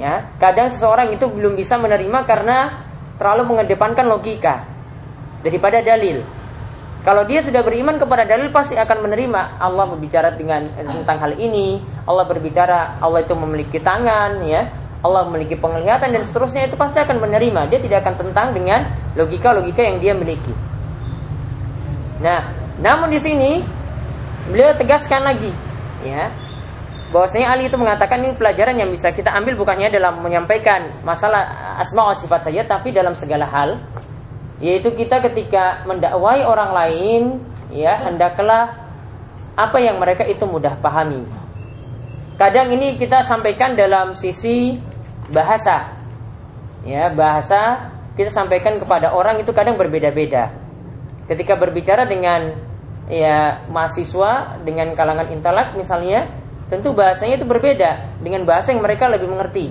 Ya, 0.01 0.27
kadang 0.41 0.73
seseorang 0.73 1.13
itu 1.15 1.29
belum 1.29 1.55
bisa 1.55 1.77
menerima 1.77 2.25
karena 2.25 2.83
terlalu 3.21 3.55
mengedepankan 3.55 4.09
logika 4.09 4.65
daripada 5.45 5.85
dalil. 5.85 6.25
Kalau 7.03 7.27
dia 7.27 7.43
sudah 7.43 7.67
beriman 7.67 7.99
kepada 7.99 8.23
dalil 8.23 8.51
pasti 8.55 8.79
akan 8.79 9.07
menerima 9.07 9.59
Allah 9.59 9.91
berbicara 9.91 10.35
dengan 10.39 10.67
tentang 10.71 11.19
hal 11.19 11.35
ini. 11.35 11.83
Allah 12.07 12.25
berbicara 12.27 12.99
Allah 12.99 13.23
itu 13.23 13.35
memiliki 13.35 13.79
tangan, 13.83 14.43
ya. 14.47 14.71
Allah 15.03 15.27
memiliki 15.27 15.59
penglihatan 15.59 16.15
dan 16.15 16.23
seterusnya 16.23 16.71
itu 16.71 16.79
pasti 16.79 17.03
akan 17.03 17.19
menerima. 17.19 17.67
Dia 17.67 17.83
tidak 17.83 18.07
akan 18.07 18.15
tentang 18.23 18.55
dengan 18.55 18.87
logika-logika 19.19 19.83
yang 19.83 19.99
dia 19.99 20.15
miliki. 20.15 20.55
Nah, 22.23 22.55
namun 22.79 23.11
di 23.11 23.19
sini 23.19 23.59
beliau 24.47 24.79
tegaskan 24.79 25.27
lagi, 25.27 25.51
ya, 26.07 26.31
bahwasanya 27.11 27.51
Ali 27.51 27.67
itu 27.67 27.75
mengatakan 27.75 28.23
ini 28.23 28.39
pelajaran 28.39 28.79
yang 28.79 28.95
bisa 28.95 29.11
kita 29.11 29.35
ambil 29.35 29.59
bukannya 29.59 29.91
dalam 29.91 30.23
menyampaikan 30.23 31.03
masalah 31.03 31.75
asma 31.83 32.15
wa 32.15 32.15
sifat 32.15 32.47
saja, 32.47 32.63
tapi 32.63 32.95
dalam 32.95 33.19
segala 33.19 33.51
hal, 33.51 33.83
yaitu 34.63 34.95
kita 34.95 35.19
ketika 35.19 35.83
mendakwai 35.83 36.47
orang 36.47 36.71
lain, 36.71 37.23
ya 37.75 37.99
hendaklah 37.99 38.71
apa 39.59 39.79
yang 39.83 39.99
mereka 39.99 40.23
itu 40.23 40.47
mudah 40.47 40.79
pahami. 40.79 41.27
Kadang 42.39 42.71
ini 42.71 42.95
kita 42.99 43.27
sampaikan 43.27 43.75
dalam 43.75 44.15
sisi 44.15 44.79
bahasa. 45.31 45.95
Ya, 46.83 47.13
bahasa 47.15 47.93
kita 48.19 48.29
sampaikan 48.33 48.77
kepada 48.83 49.15
orang 49.15 49.39
itu 49.39 49.55
kadang 49.55 49.79
berbeda-beda. 49.79 50.51
Ketika 51.31 51.55
berbicara 51.55 52.05
dengan 52.05 52.59
ya 53.07 53.63
mahasiswa 53.71 54.59
dengan 54.67 54.93
kalangan 54.99 55.31
intelek 55.31 55.79
misalnya, 55.79 56.27
tentu 56.67 56.91
bahasanya 56.91 57.39
itu 57.39 57.47
berbeda 57.47 58.19
dengan 58.19 58.43
bahasa 58.43 58.75
yang 58.75 58.83
mereka 58.83 59.07
lebih 59.07 59.31
mengerti. 59.31 59.71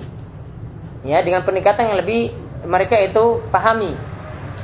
Ya, 1.02 1.20
dengan 1.20 1.42
pendekatan 1.42 1.92
yang 1.92 1.98
lebih 2.00 2.32
mereka 2.64 2.96
itu 2.96 3.42
pahami. 3.50 3.92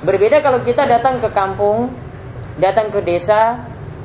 Berbeda 0.07 0.38
kalau 0.38 0.62
kita 0.62 0.87
datang 0.87 1.18
ke 1.18 1.28
kampung, 1.35 1.90
datang 2.62 2.95
ke 2.95 3.02
desa, 3.02 3.59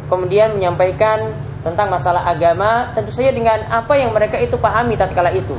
kemudian 0.09 0.57
menyampaikan 0.57 1.31
tentang 1.61 1.93
masalah 1.93 2.25
agama, 2.25 2.91
tentu 2.97 3.13
saja 3.13 3.29
dengan 3.29 3.61
apa 3.69 3.93
yang 3.95 4.09
mereka 4.11 4.41
itu 4.41 4.57
pahami 4.57 4.97
tatkala 4.97 5.29
itu 5.31 5.55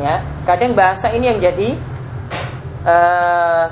ya 0.00 0.24
kadang 0.48 0.72
bahasa 0.72 1.12
ini 1.12 1.28
yang 1.28 1.38
jadi 1.38 1.76
uh, 2.88 3.66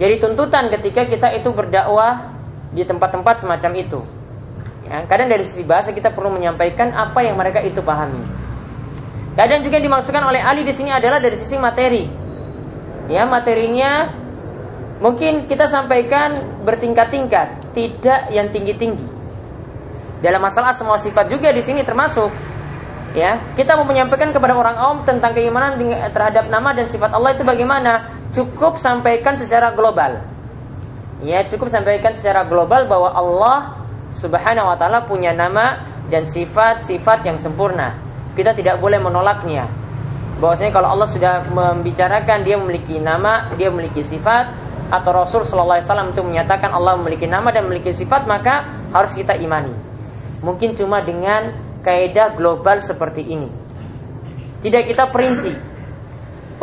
jadi 0.00 0.18
tuntutan 0.18 0.72
ketika 0.72 1.06
kita 1.06 1.28
itu 1.36 1.52
berdakwah 1.52 2.34
di 2.74 2.82
tempat-tempat 2.82 3.44
semacam 3.46 3.72
itu. 3.78 4.00
Ya 4.84 5.06
kadang 5.06 5.30
dari 5.30 5.46
sisi 5.46 5.62
bahasa 5.64 5.94
kita 5.94 6.10
perlu 6.12 6.34
menyampaikan 6.34 6.92
apa 6.92 7.22
yang 7.22 7.38
mereka 7.38 7.62
itu 7.62 7.78
pahami. 7.80 8.20
Kadang 9.34 9.62
juga 9.66 9.78
dimaksudkan 9.78 10.22
oleh 10.26 10.42
Ali 10.42 10.66
di 10.66 10.74
sini 10.74 10.90
adalah 10.90 11.22
dari 11.22 11.38
sisi 11.38 11.54
materi. 11.56 12.06
Ya 13.06 13.28
materinya 13.28 14.10
mungkin 14.98 15.46
kita 15.46 15.68
sampaikan 15.70 16.34
bertingkat-tingkat 16.64 17.72
tidak 17.76 18.20
yang 18.34 18.50
tinggi-tinggi. 18.50 19.06
Dalam 20.24 20.40
masalah 20.40 20.72
semua 20.72 20.96
sifat 20.96 21.28
juga 21.28 21.52
di 21.52 21.60
sini 21.60 21.84
termasuk 21.84 22.32
ya 23.14 23.38
kita 23.54 23.78
mau 23.78 23.86
menyampaikan 23.86 24.34
kepada 24.34 24.52
orang 24.52 24.76
awam 24.76 24.98
tentang 25.06 25.32
keimanan 25.32 25.78
terhadap 26.10 26.50
nama 26.50 26.74
dan 26.74 26.84
sifat 26.90 27.14
Allah 27.14 27.30
itu 27.32 27.46
bagaimana 27.46 28.10
cukup 28.34 28.76
sampaikan 28.76 29.38
secara 29.38 29.70
global 29.70 30.34
Ya, 31.24 31.40
cukup 31.48 31.72
sampaikan 31.72 32.12
secara 32.12 32.44
global 32.44 32.84
bahwa 32.84 33.14
Allah 33.16 33.78
Subhanahu 34.18 34.68
wa 34.68 34.76
taala 34.76 35.08
punya 35.08 35.32
nama 35.32 35.80
dan 36.12 36.28
sifat-sifat 36.28 37.24
yang 37.24 37.40
sempurna. 37.40 37.96
Kita 38.36 38.52
tidak 38.52 38.76
boleh 38.76 39.00
menolaknya. 39.00 39.64
Bahwasanya 40.42 40.74
kalau 40.74 40.92
Allah 40.92 41.08
sudah 41.08 41.46
membicarakan 41.48 42.44
dia 42.44 42.60
memiliki 42.60 43.00
nama, 43.00 43.48
dia 43.56 43.72
memiliki 43.72 44.04
sifat 44.04 44.52
atau 44.92 45.10
Rasul 45.16 45.48
sallallahu 45.48 45.80
alaihi 45.80 45.88
wasallam 45.88 46.08
itu 46.12 46.20
menyatakan 46.20 46.70
Allah 46.76 46.98
memiliki 47.00 47.24
nama 47.24 47.48
dan 47.48 47.64
memiliki 47.70 47.96
sifat, 47.96 48.28
maka 48.28 48.68
harus 48.92 49.16
kita 49.16 49.38
imani. 49.38 49.72
Mungkin 50.44 50.76
cuma 50.76 51.00
dengan 51.00 51.56
kaidah 51.84 52.32
global 52.34 52.80
seperti 52.80 53.22
ini. 53.28 53.48
Tidak 54.64 54.82
kita 54.88 55.12
perinci. 55.12 55.52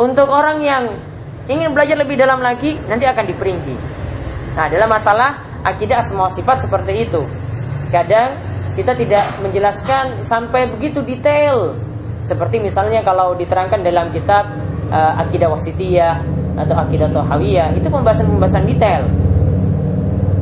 Untuk 0.02 0.26
orang 0.26 0.58
yang 0.60 0.84
ingin 1.46 1.70
belajar 1.70 1.94
lebih 1.94 2.18
dalam 2.18 2.42
lagi, 2.42 2.74
nanti 2.90 3.06
akan 3.06 3.24
diperinci. 3.24 3.74
Nah, 4.58 4.66
dalam 4.66 4.90
masalah 4.90 5.38
akidah 5.62 6.02
semua 6.02 6.28
sifat 6.34 6.66
seperti 6.66 7.06
itu. 7.06 7.22
Kadang 7.94 8.34
kita 8.74 8.96
tidak 8.98 9.24
menjelaskan 9.44 10.26
sampai 10.26 10.66
begitu 10.66 11.04
detail 11.04 11.76
seperti 12.24 12.62
misalnya 12.62 13.04
kalau 13.04 13.34
diterangkan 13.36 13.82
dalam 13.84 14.08
kitab 14.14 14.48
uh, 14.88 15.20
akidah 15.20 15.52
wasitiyah 15.52 16.16
atau 16.56 16.76
akidah 16.80 17.10
tohawiyah 17.12 17.74
itu 17.76 17.88
pembahasan-pembahasan 17.90 18.64
detail 18.64 19.04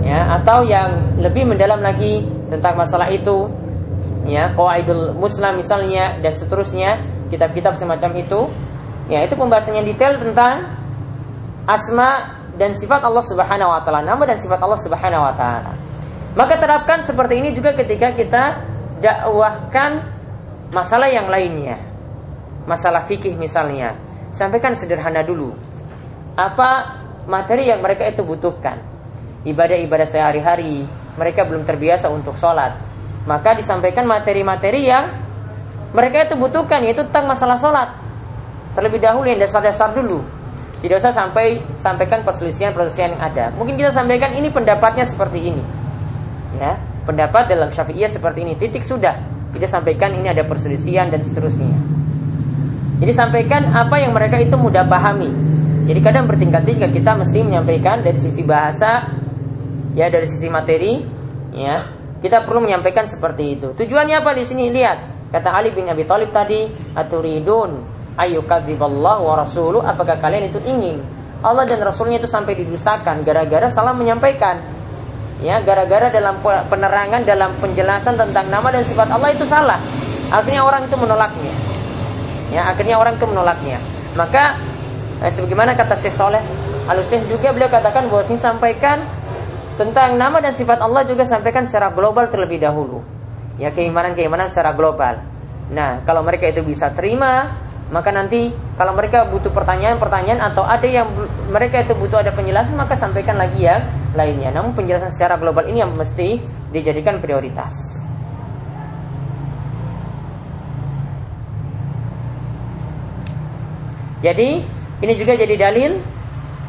ya 0.07 0.39
atau 0.41 0.63
yang 0.63 0.95
lebih 1.19 1.49
mendalam 1.49 1.83
lagi 1.83 2.23
tentang 2.53 2.79
masalah 2.79 3.11
itu 3.11 3.51
ya 4.31 4.55
qawaidul 4.55 5.19
muslim 5.19 5.59
misalnya 5.59 6.23
dan 6.23 6.31
seterusnya 6.31 7.03
kitab-kitab 7.35 7.75
semacam 7.75 8.11
itu 8.23 8.41
ya 9.11 9.27
itu 9.27 9.35
pembahasannya 9.35 9.83
detail 9.83 10.23
tentang 10.23 10.71
asma 11.67 12.39
dan 12.55 12.71
sifat 12.71 13.03
Allah 13.03 13.27
Subhanahu 13.27 13.75
wa 13.75 13.83
taala 13.83 14.07
nama 14.07 14.23
dan 14.23 14.39
sifat 14.39 14.63
Allah 14.63 14.79
Subhanahu 14.79 15.27
wa 15.27 15.35
taala 15.35 15.75
maka 16.39 16.55
terapkan 16.63 17.03
seperti 17.03 17.43
ini 17.43 17.51
juga 17.51 17.75
ketika 17.75 18.15
kita 18.15 18.63
dakwahkan 19.03 20.21
masalah 20.71 21.11
yang 21.11 21.27
lainnya. 21.27 21.81
Masalah 22.69 23.09
fikih 23.09 23.35
misalnya. 23.35 23.99
Sampaikan 24.31 24.79
sederhana 24.79 25.27
dulu. 25.27 25.51
Apa 26.39 27.03
materi 27.27 27.67
yang 27.67 27.83
mereka 27.83 28.07
itu 28.07 28.23
butuhkan. 28.23 28.79
Ibadah-ibadah 29.43 30.07
sehari-hari. 30.07 30.87
Mereka 31.19 31.43
belum 31.51 31.67
terbiasa 31.67 32.07
untuk 32.07 32.39
sholat. 32.39 32.79
Maka 33.29 33.57
disampaikan 33.57 34.09
materi-materi 34.09 34.89
yang 34.89 35.13
mereka 35.93 36.31
itu 36.31 36.37
butuhkan. 36.41 36.81
Yaitu 36.85 37.05
tentang 37.09 37.29
masalah 37.29 37.57
sholat. 37.61 37.89
Terlebih 38.77 39.03
dahulu 39.03 39.27
yang 39.29 39.41
dasar-dasar 39.41 39.93
dulu. 39.93 40.23
Tidak 40.81 40.97
usah 40.97 41.13
sampai 41.13 41.61
sampaikan 41.85 42.25
perselisihan-perselisihan 42.25 43.19
yang 43.19 43.23
ada. 43.23 43.45
Mungkin 43.57 43.77
kita 43.77 43.93
sampaikan 43.93 44.33
ini 44.33 44.49
pendapatnya 44.49 45.05
seperti 45.05 45.53
ini 45.53 45.63
ya 46.59 46.75
pendapat 47.07 47.49
dalam 47.51 47.69
syafi'iyah 47.71 48.11
seperti 48.11 48.43
ini 48.43 48.53
titik 48.59 48.83
sudah 48.83 49.15
tidak 49.55 49.71
sampaikan 49.71 50.11
ini 50.15 50.31
ada 50.31 50.43
perselisihan 50.43 51.09
dan 51.13 51.23
seterusnya 51.23 51.71
jadi 52.99 53.13
sampaikan 53.15 53.71
apa 53.71 54.03
yang 54.03 54.13
mereka 54.13 54.41
itu 54.43 54.55
mudah 54.59 54.85
pahami 54.87 55.31
jadi 55.87 56.01
kadang 56.03 56.27
bertingkat-tingkat 56.27 56.91
kita 56.91 57.13
mesti 57.15 57.39
menyampaikan 57.47 58.03
dari 58.03 58.19
sisi 58.19 58.43
bahasa 58.43 59.11
ya 59.95 60.11
dari 60.11 60.27
sisi 60.27 60.47
materi 60.51 61.03
ya 61.55 62.00
kita 62.21 62.45
perlu 62.45 62.65
menyampaikan 62.65 63.09
seperti 63.09 63.57
itu. 63.57 63.69
Tujuannya 63.73 64.21
apa 64.21 64.37
di 64.37 64.45
sini? 64.45 64.69
Lihat. 64.69 65.33
Kata 65.33 65.57
Ali 65.57 65.73
bin 65.73 65.89
Abi 65.89 66.05
Thalib 66.05 66.35
tadi 66.35 66.69
aturidun 66.93 67.81
ayyukadziballahu 68.21 69.23
wa 69.25 69.35
rasuluh. 69.41 69.81
Apakah 69.81 70.21
kalian 70.21 70.53
itu 70.53 70.61
ingin 70.69 71.01
Allah 71.41 71.65
dan 71.65 71.81
Rasulnya 71.81 72.21
itu 72.21 72.29
sampai 72.29 72.53
didustakan 72.59 73.25
gara-gara 73.25 73.73
salah 73.73 73.97
menyampaikan? 73.97 74.61
Ya 75.41 75.57
gara-gara 75.65 76.13
dalam 76.13 76.37
penerangan 76.45 77.25
dalam 77.25 77.57
penjelasan 77.65 78.21
tentang 78.21 78.53
nama 78.53 78.69
dan 78.69 78.85
sifat 78.85 79.09
Allah 79.09 79.33
itu 79.33 79.49
salah. 79.49 79.81
Akhirnya 80.29 80.61
orang 80.61 80.85
itu 80.85 80.97
menolaknya. 81.01 81.55
Ya 82.53 82.69
akhirnya 82.69 83.01
orang 83.01 83.17
itu 83.17 83.25
menolaknya. 83.25 83.81
Maka 84.19 84.61
eh, 85.25 85.33
sebagaimana 85.33 85.73
kata 85.73 85.97
Syekh 85.97 86.13
Soleh 86.13 86.45
al 86.91 87.01
juga 87.07 87.55
beliau 87.55 87.71
katakan 87.71 88.11
bahwa 88.11 88.27
ini 88.29 88.37
sampaikan 88.37 88.99
tentang 89.81 90.21
nama 90.21 90.45
dan 90.45 90.53
sifat 90.53 90.85
Allah 90.85 91.09
juga 91.09 91.25
sampaikan 91.25 91.65
secara 91.65 91.89
global 91.89 92.29
terlebih 92.29 92.61
dahulu 92.61 93.01
ya 93.57 93.73
keimanan-keimanan 93.73 94.53
secara 94.53 94.77
global 94.77 95.25
nah 95.73 96.05
kalau 96.05 96.21
mereka 96.21 96.53
itu 96.53 96.61
bisa 96.61 96.93
terima 96.93 97.57
maka 97.91 98.15
nanti 98.15 98.55
kalau 98.79 98.95
mereka 98.95 99.27
butuh 99.27 99.51
pertanyaan-pertanyaan 99.51 100.39
atau 100.39 100.63
ada 100.63 100.87
yang 100.87 101.11
mereka 101.51 101.83
itu 101.83 101.91
butuh 101.99 102.23
ada 102.23 102.31
penjelasan 102.31 102.79
maka 102.79 102.95
sampaikan 102.95 103.35
lagi 103.35 103.67
yang 103.67 103.83
lainnya. 104.15 104.55
Namun 104.55 104.79
penjelasan 104.79 105.11
secara 105.11 105.35
global 105.35 105.67
ini 105.67 105.83
yang 105.83 105.91
mesti 105.99 106.39
dijadikan 106.71 107.19
prioritas. 107.19 107.99
Jadi 114.23 114.63
ini 115.03 115.13
juga 115.19 115.35
jadi 115.35 115.55
dalil 115.59 115.99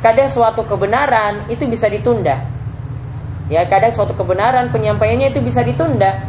kadang 0.01 0.25
suatu 0.25 0.65
kebenaran 0.65 1.45
itu 1.53 1.69
bisa 1.69 1.85
ditunda. 1.85 2.50
Ya, 3.51 3.67
kadang 3.67 3.91
suatu 3.91 4.15
kebenaran 4.15 4.71
penyampaiannya 4.71 5.35
itu 5.35 5.43
bisa 5.43 5.59
ditunda. 5.59 6.23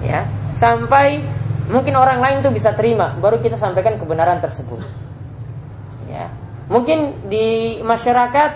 Ya, 0.00 0.24
sampai 0.56 1.20
Mungkin 1.64 1.96
orang 1.96 2.20
lain 2.20 2.36
tuh 2.44 2.52
bisa 2.52 2.76
terima, 2.76 3.16
baru 3.16 3.40
kita 3.40 3.56
sampaikan 3.56 3.96
kebenaran 3.96 4.36
tersebut. 4.44 4.84
Ya. 6.12 6.28
Mungkin 6.68 7.28
di 7.28 7.80
masyarakat 7.80 8.50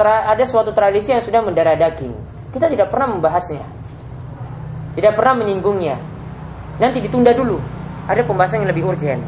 ada 0.00 0.44
suatu 0.44 0.72
tradisi 0.72 1.12
yang 1.12 1.24
sudah 1.24 1.40
mendarah 1.40 1.76
daging. 1.76 2.12
Kita 2.52 2.68
tidak 2.68 2.92
pernah 2.92 3.16
membahasnya. 3.16 3.64
Tidak 4.96 5.12
pernah 5.16 5.40
menyinggungnya. 5.40 5.96
Nanti 6.80 7.00
ditunda 7.00 7.32
dulu. 7.32 7.56
Ada 8.08 8.24
pembahasan 8.28 8.64
yang 8.64 8.72
lebih 8.72 8.84
urgent. 8.88 9.22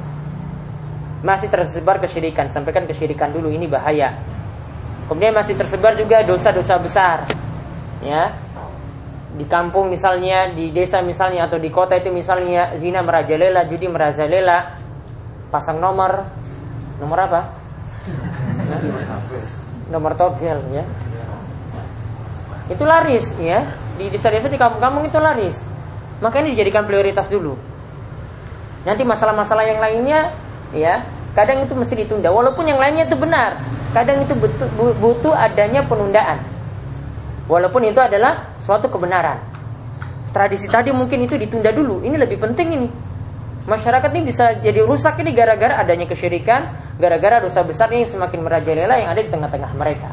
Masih 1.22 1.48
tersebar 1.48 2.02
kesyirikan, 2.02 2.50
sampaikan 2.52 2.84
kesyirikan 2.84 3.32
dulu 3.32 3.48
ini 3.48 3.64
bahaya. 3.68 4.16
Kemudian 5.08 5.32
masih 5.32 5.56
tersebar 5.56 5.96
juga 5.96 6.20
dosa-dosa 6.24 6.76
besar. 6.80 7.18
Ya, 8.02 8.34
di 9.32 9.48
kampung 9.48 9.88
misalnya, 9.88 10.52
di 10.52 10.68
desa 10.74 11.00
misalnya 11.00 11.48
atau 11.48 11.56
di 11.56 11.72
kota 11.72 11.96
itu 11.96 12.12
misalnya 12.12 12.76
zina 12.76 13.00
merajalela, 13.00 13.64
judi 13.64 13.88
merajalela, 13.88 14.76
pasang 15.48 15.80
nomor, 15.80 16.28
nomor 17.00 17.18
apa? 17.24 17.40
nomor 19.92 20.12
togel 20.16 20.60
ya. 20.72 20.84
Itu 22.68 22.84
laris 22.84 23.32
ya. 23.40 23.64
Di 23.96 24.08
desa-desa 24.08 24.48
di 24.48 24.56
kampung-kampung 24.56 25.04
itu 25.08 25.16
laris. 25.20 25.60
Maka 26.20 26.40
ini 26.44 26.56
dijadikan 26.56 26.84
prioritas 26.84 27.28
dulu. 27.28 27.56
Nanti 28.84 29.02
masalah-masalah 29.06 29.64
yang 29.64 29.78
lainnya 29.78 30.32
ya, 30.74 31.06
kadang 31.32 31.62
itu 31.62 31.72
mesti 31.72 31.94
ditunda 31.94 32.28
walaupun 32.28 32.66
yang 32.68 32.80
lainnya 32.80 33.08
itu 33.08 33.16
benar. 33.16 33.56
Kadang 33.92 34.24
itu 34.24 34.32
butuh, 34.36 34.68
butuh 35.00 35.34
adanya 35.36 35.84
penundaan. 35.84 36.51
Walaupun 37.52 37.84
itu 37.84 38.00
adalah 38.00 38.56
suatu 38.64 38.88
kebenaran. 38.88 39.36
Tradisi 40.32 40.64
tadi 40.72 40.88
mungkin 40.88 41.28
itu 41.28 41.36
ditunda 41.36 41.68
dulu. 41.68 42.00
Ini 42.00 42.16
lebih 42.16 42.40
penting 42.40 42.68
ini. 42.72 42.88
Masyarakat 43.68 44.08
ini 44.16 44.22
bisa 44.24 44.56
jadi 44.56 44.80
rusak 44.80 45.20
ini 45.20 45.36
gara-gara 45.36 45.76
adanya 45.76 46.08
kesyirikan, 46.08 46.96
gara-gara 46.96 47.44
dosa 47.44 47.60
besar 47.60 47.92
ini 47.92 48.08
semakin 48.08 48.40
merajalela 48.40 48.96
yang 48.96 49.12
ada 49.12 49.20
di 49.20 49.28
tengah-tengah 49.28 49.70
mereka. 49.76 50.08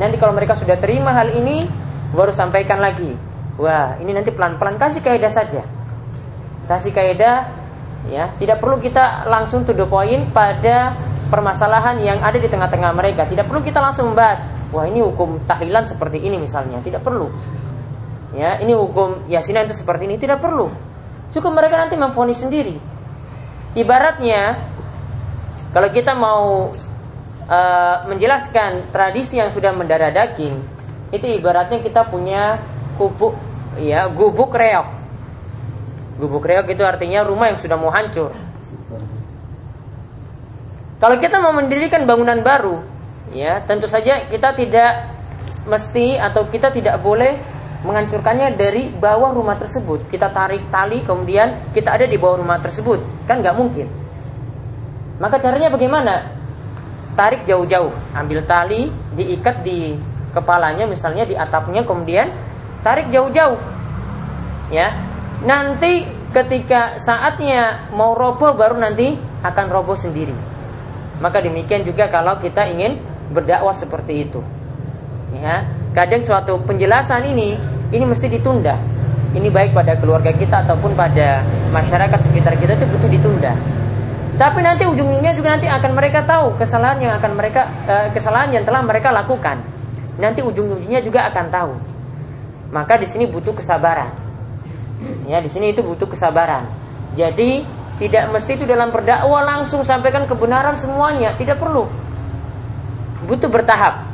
Nanti 0.00 0.16
kalau 0.16 0.32
mereka 0.32 0.56
sudah 0.56 0.80
terima 0.80 1.12
hal 1.12 1.36
ini, 1.36 1.68
baru 2.16 2.32
sampaikan 2.32 2.80
lagi. 2.80 3.12
Wah, 3.60 4.00
ini 4.00 4.16
nanti 4.16 4.32
pelan-pelan 4.32 4.80
kasih 4.80 5.04
kaidah 5.04 5.30
saja. 5.30 5.60
Kasih 6.66 6.90
kaidah 6.96 7.52
ya, 8.08 8.32
tidak 8.40 8.64
perlu 8.64 8.80
kita 8.80 9.28
langsung 9.28 9.68
to 9.68 9.76
the 9.76 9.84
point 9.84 10.24
pada 10.32 10.96
permasalahan 11.28 12.00
yang 12.00 12.18
ada 12.24 12.40
di 12.40 12.48
tengah-tengah 12.48 12.96
mereka. 12.96 13.28
Tidak 13.28 13.44
perlu 13.44 13.60
kita 13.60 13.78
langsung 13.78 14.10
membahas 14.10 14.40
wah 14.74 14.84
ini 14.86 15.02
hukum 15.02 15.42
tahlilan 15.46 15.86
seperti 15.86 16.22
ini 16.22 16.40
misalnya, 16.40 16.82
tidak 16.82 17.02
perlu. 17.06 17.30
Ya, 18.36 18.60
ini 18.60 18.76
hukum 18.76 19.24
yasinan 19.30 19.70
itu 19.70 19.78
seperti 19.78 20.04
ini 20.04 20.20
tidak 20.20 20.42
perlu. 20.42 20.68
Cukup 21.32 21.52
mereka 21.56 21.80
nanti 21.80 21.96
memfonis 21.96 22.42
sendiri. 22.42 22.76
Ibaratnya 23.76 24.56
kalau 25.72 25.88
kita 25.92 26.12
mau 26.16 26.72
uh, 27.48 27.96
menjelaskan 28.08 28.92
tradisi 28.92 29.36
yang 29.36 29.52
sudah 29.52 29.72
mendarah 29.76 30.08
daging, 30.08 30.56
itu 31.12 31.26
ibaratnya 31.36 31.80
kita 31.84 32.08
punya 32.08 32.60
kubuk 32.96 33.36
ya, 33.76 34.08
gubuk 34.08 34.52
reok. 34.56 34.88
Gubuk 36.16 36.44
reok 36.48 36.72
itu 36.72 36.80
artinya 36.80 37.20
rumah 37.24 37.52
yang 37.52 37.60
sudah 37.60 37.76
mau 37.76 37.92
hancur. 37.92 38.32
Kalau 40.96 41.16
kita 41.20 41.36
mau 41.36 41.52
mendirikan 41.52 42.08
bangunan 42.08 42.40
baru, 42.40 42.80
ya 43.34 43.62
tentu 43.64 43.90
saja 43.90 44.26
kita 44.30 44.54
tidak 44.54 45.16
mesti 45.66 46.14
atau 46.14 46.46
kita 46.46 46.70
tidak 46.70 47.02
boleh 47.02 47.34
menghancurkannya 47.86 48.58
dari 48.58 48.90
bawah 48.90 49.34
rumah 49.34 49.54
tersebut. 49.58 50.10
Kita 50.10 50.30
tarik 50.34 50.66
tali 50.70 51.02
kemudian 51.06 51.70
kita 51.70 51.94
ada 51.94 52.06
di 52.06 52.18
bawah 52.18 52.42
rumah 52.42 52.58
tersebut, 52.58 52.98
kan 53.30 53.38
nggak 53.42 53.56
mungkin. 53.58 53.86
Maka 55.22 55.38
caranya 55.40 55.70
bagaimana? 55.70 56.14
Tarik 57.16 57.48
jauh-jauh, 57.48 57.92
ambil 58.12 58.44
tali, 58.44 58.92
diikat 59.16 59.64
di 59.64 59.96
kepalanya 60.36 60.84
misalnya 60.84 61.24
di 61.24 61.32
atapnya 61.32 61.80
kemudian 61.80 62.28
tarik 62.84 63.08
jauh-jauh. 63.08 63.56
Ya. 64.68 64.92
Nanti 65.40 66.04
ketika 66.32 67.00
saatnya 67.00 67.88
mau 67.92 68.12
roboh 68.12 68.52
baru 68.52 68.76
nanti 68.76 69.16
akan 69.40 69.66
roboh 69.72 69.96
sendiri. 69.96 70.36
Maka 71.16 71.40
demikian 71.40 71.84
juga 71.88 72.12
kalau 72.12 72.36
kita 72.36 72.68
ingin 72.68 73.00
berdakwah 73.30 73.74
seperti 73.74 74.28
itu. 74.28 74.40
Ya, 75.36 75.66
kadang 75.92 76.22
suatu 76.22 76.58
penjelasan 76.64 77.26
ini 77.28 77.58
ini 77.90 78.04
mesti 78.06 78.26
ditunda. 78.30 78.78
Ini 79.36 79.52
baik 79.52 79.76
pada 79.76 79.98
keluarga 80.00 80.32
kita 80.32 80.64
ataupun 80.64 80.96
pada 80.96 81.44
masyarakat 81.68 82.18
sekitar 82.24 82.56
kita 82.56 82.72
itu 82.78 82.86
butuh 82.88 83.10
ditunda. 83.10 83.52
Tapi 84.36 84.60
nanti 84.60 84.84
ujungnya 84.84 85.32
juga 85.32 85.56
nanti 85.56 85.68
akan 85.68 85.92
mereka 85.96 86.24
tahu 86.24 86.56
kesalahan 86.60 87.00
yang 87.00 87.12
akan 87.16 87.32
mereka 87.36 87.68
eh, 87.88 88.08
kesalahan 88.12 88.52
yang 88.52 88.64
telah 88.64 88.80
mereka 88.84 89.12
lakukan. 89.12 89.60
Nanti 90.16 90.40
ujung-ujungnya 90.40 91.04
juga 91.04 91.28
akan 91.28 91.46
tahu. 91.52 91.72
Maka 92.72 92.96
di 92.96 93.08
sini 93.08 93.28
butuh 93.28 93.52
kesabaran. 93.52 94.08
Ya, 95.28 95.44
di 95.44 95.50
sini 95.52 95.76
itu 95.76 95.84
butuh 95.84 96.08
kesabaran. 96.08 96.64
Jadi 97.16 97.64
tidak 97.96 98.28
mesti 98.32 98.60
itu 98.60 98.64
dalam 98.68 98.92
berdakwah 98.92 99.44
langsung 99.44 99.80
sampaikan 99.84 100.28
kebenaran 100.28 100.76
semuanya, 100.76 101.32
tidak 101.36 101.56
perlu. 101.56 101.88
Butuh 103.26 103.50
bertahap. 103.50 104.06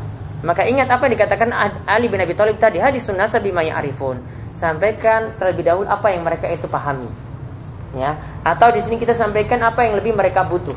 Maka 0.43 0.67
ingat 0.67 0.91
apa 0.91 1.07
yang 1.07 1.15
dikatakan 1.15 1.55
Ali 1.87 2.11
bin 2.11 2.19
Abi 2.19 2.35
Thalib 2.35 2.59
tadi, 2.59 2.83
hadis 2.83 3.07
sunnah 3.07 3.31
bima 3.39 3.63
arifun. 3.63 4.19
Sampaikan 4.59 5.37
terlebih 5.39 5.63
dahulu 5.69 5.87
apa 5.87 6.11
yang 6.11 6.27
mereka 6.27 6.51
itu 6.51 6.67
pahami. 6.67 7.07
Ya. 7.95 8.17
Atau 8.43 8.73
di 8.75 8.81
sini 8.83 8.99
kita 8.99 9.15
sampaikan 9.15 9.63
apa 9.63 9.87
yang 9.87 10.01
lebih 10.01 10.17
mereka 10.17 10.43
butuh. 10.43 10.75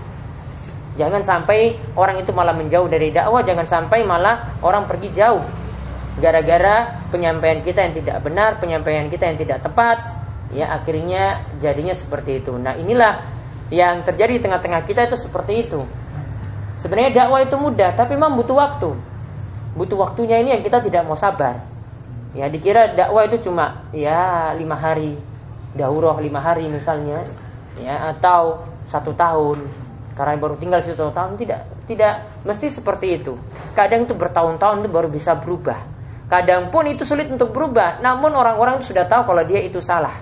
Jangan 0.96 1.24
sampai 1.24 1.76
orang 1.96 2.24
itu 2.24 2.32
malah 2.32 2.56
menjauh 2.56 2.88
dari 2.88 3.12
dakwah 3.12 3.44
jangan 3.44 3.68
sampai 3.68 4.04
malah 4.08 4.60
orang 4.64 4.88
pergi 4.88 5.12
jauh. 5.12 5.44
Gara-gara 6.20 7.04
penyampaian 7.12 7.60
kita 7.60 7.84
yang 7.84 7.94
tidak 7.96 8.18
benar 8.24 8.56
penyampaian 8.64 9.12
kita 9.12 9.28
yang 9.28 9.36
tidak 9.36 9.60
tepat 9.60 10.00
ya 10.56 10.72
akhirnya 10.72 11.44
jadinya 11.60 11.92
seperti 11.92 12.40
itu. 12.40 12.56
Nah 12.56 12.80
inilah 12.80 13.28
yang 13.74 14.08
terjadi 14.08 14.40
di 14.40 14.42
tengah-tengah 14.48 14.88
kita 14.88 15.12
itu 15.12 15.20
seperti 15.20 15.68
itu 15.68 15.84
sebenarnya 16.86 17.26
dakwah 17.26 17.42
itu 17.42 17.58
mudah 17.58 17.98
tapi 17.98 18.14
memang 18.14 18.38
butuh 18.38 18.54
waktu. 18.54 18.94
Butuh 19.74 19.98
waktunya 19.98 20.38
ini 20.38 20.54
yang 20.54 20.62
kita 20.62 20.86
tidak 20.86 21.02
mau 21.10 21.18
sabar. 21.18 21.66
Ya 22.38 22.46
dikira 22.46 22.94
dakwah 22.94 23.26
itu 23.26 23.50
cuma 23.50 23.90
ya 23.90 24.54
lima 24.54 24.78
hari. 24.78 25.18
Daurah 25.74 26.22
lima 26.22 26.38
hari 26.40 26.70
misalnya 26.70 27.26
ya 27.82 28.14
atau 28.14 28.62
satu 28.94 29.18
tahun. 29.18 29.66
Karena 30.14 30.38
baru 30.38 30.56
tinggal 30.62 30.80
satu 30.86 31.10
tahun 31.10 31.42
tidak 31.42 31.66
tidak 31.90 32.22
mesti 32.46 32.70
seperti 32.70 33.18
itu. 33.18 33.34
Kadang 33.74 34.06
itu 34.06 34.14
bertahun-tahun 34.14 34.86
itu 34.86 34.90
baru 34.94 35.10
bisa 35.10 35.34
berubah. 35.36 35.82
Kadang 36.30 36.70
pun 36.70 36.86
itu 36.86 37.02
sulit 37.02 37.28
untuk 37.28 37.50
berubah 37.50 37.98
namun 38.00 38.32
orang-orang 38.32 38.86
sudah 38.86 39.10
tahu 39.10 39.34
kalau 39.34 39.42
dia 39.42 39.60
itu 39.66 39.82
salah. 39.82 40.22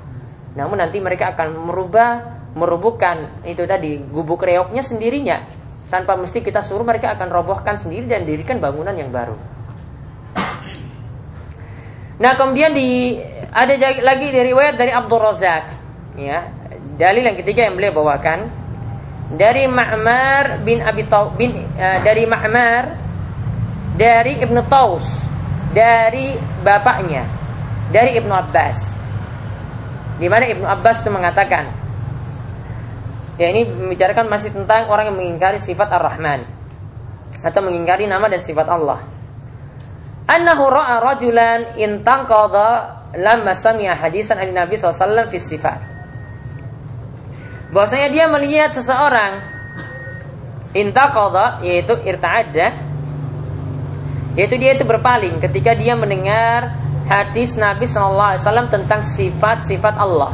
Namun 0.55 0.79
nanti 0.79 1.03
mereka 1.03 1.35
akan 1.35 1.59
merubah 1.69 2.09
merubuhkan 2.55 3.43
itu 3.43 3.65
tadi 3.65 3.97
gubuk 3.97 4.45
reoknya 4.45 4.85
sendirinya 4.85 5.62
tanpa 5.93 6.17
mesti 6.17 6.41
kita 6.41 6.65
suruh 6.65 6.81
mereka 6.81 7.13
akan 7.13 7.29
robohkan 7.29 7.77
sendiri 7.77 8.09
dan 8.09 8.25
dirikan 8.25 8.57
bangunan 8.57 8.97
yang 8.97 9.13
baru. 9.13 9.37
Nah 12.17 12.33
kemudian 12.33 12.73
di 12.73 13.21
ada 13.53 13.77
lagi 14.01 14.33
dari 14.33 14.49
riwayat 14.49 14.73
dari 14.73 14.89
Abdul 14.89 15.21
Razak, 15.21 15.63
ya. 16.17 16.49
Dalil 16.97 17.29
yang 17.29 17.37
ketiga 17.37 17.69
yang 17.69 17.77
beliau 17.77 17.93
bawakan. 17.93 18.65
Dari 19.33 19.65
Ma'mar 19.65 20.61
bin 20.61 20.81
Abi 20.81 21.05
Taw, 21.09 21.33
bin 21.37 21.57
uh, 21.57 21.97
dari 22.01 22.25
Ma'mar 22.25 22.83
dari 23.97 24.41
Ibnu 24.41 24.61
Taus 24.65 25.05
dari 25.73 26.37
bapaknya 26.61 27.25
dari 27.89 28.17
Ibnu 28.17 28.33
Abbas. 28.33 28.77
Di 30.17 30.25
mana 30.29 30.49
Ibnu 30.49 30.65
Abbas 30.65 31.01
itu 31.01 31.09
mengatakan 31.09 31.82
ya 33.37 33.49
ini 33.49 33.65
membicarakan 33.65 34.29
masih 34.29 34.53
tentang 34.53 34.89
orang 34.89 35.13
yang 35.13 35.17
mengingkari 35.17 35.57
sifat 35.57 35.89
Ar-Rahman 35.89 36.45
atau 37.43 37.61
mengingkari 37.65 38.05
nama 38.05 38.29
dan 38.29 38.39
sifat 38.39 38.69
Allah 38.69 39.13
annahu 40.27 40.71
ra'a 40.71 41.03
rajulan 41.03 41.75
intaqada 41.75 43.03
lamma 43.17 43.53
sami'a 43.53 43.93
hadisan 43.93 44.41
an 44.41 44.49
Nabi 44.49 44.75
SAW 44.79 45.29
fi 45.29 45.37
sifat. 45.37 45.79
Bahwasanya 47.73 48.09
dia 48.13 48.25
melihat 48.29 48.69
seseorang 48.73 49.41
intaqada 50.73 51.61
yaitu 51.65 51.93
irta'adda 52.05 52.67
yaitu 54.33 54.55
dia 54.57 54.73
itu 54.73 54.85
berpaling 54.85 55.37
ketika 55.41 55.77
dia 55.77 55.93
mendengar 55.93 56.73
hadis 57.05 57.53
Nabi 57.53 57.85
SAW 57.85 58.69
tentang 58.69 59.05
sifat-sifat 59.05 59.93
Allah. 59.97 60.33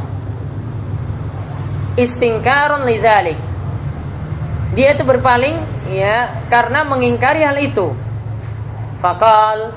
Istingkarun 1.98 2.86
lizalik. 2.86 3.38
Dia 4.74 4.94
itu 4.94 5.02
berpaling 5.02 5.58
ya 5.90 6.46
karena 6.46 6.86
mengingkari 6.86 7.42
hal 7.42 7.58
itu. 7.58 7.90
Fakal 9.02 9.74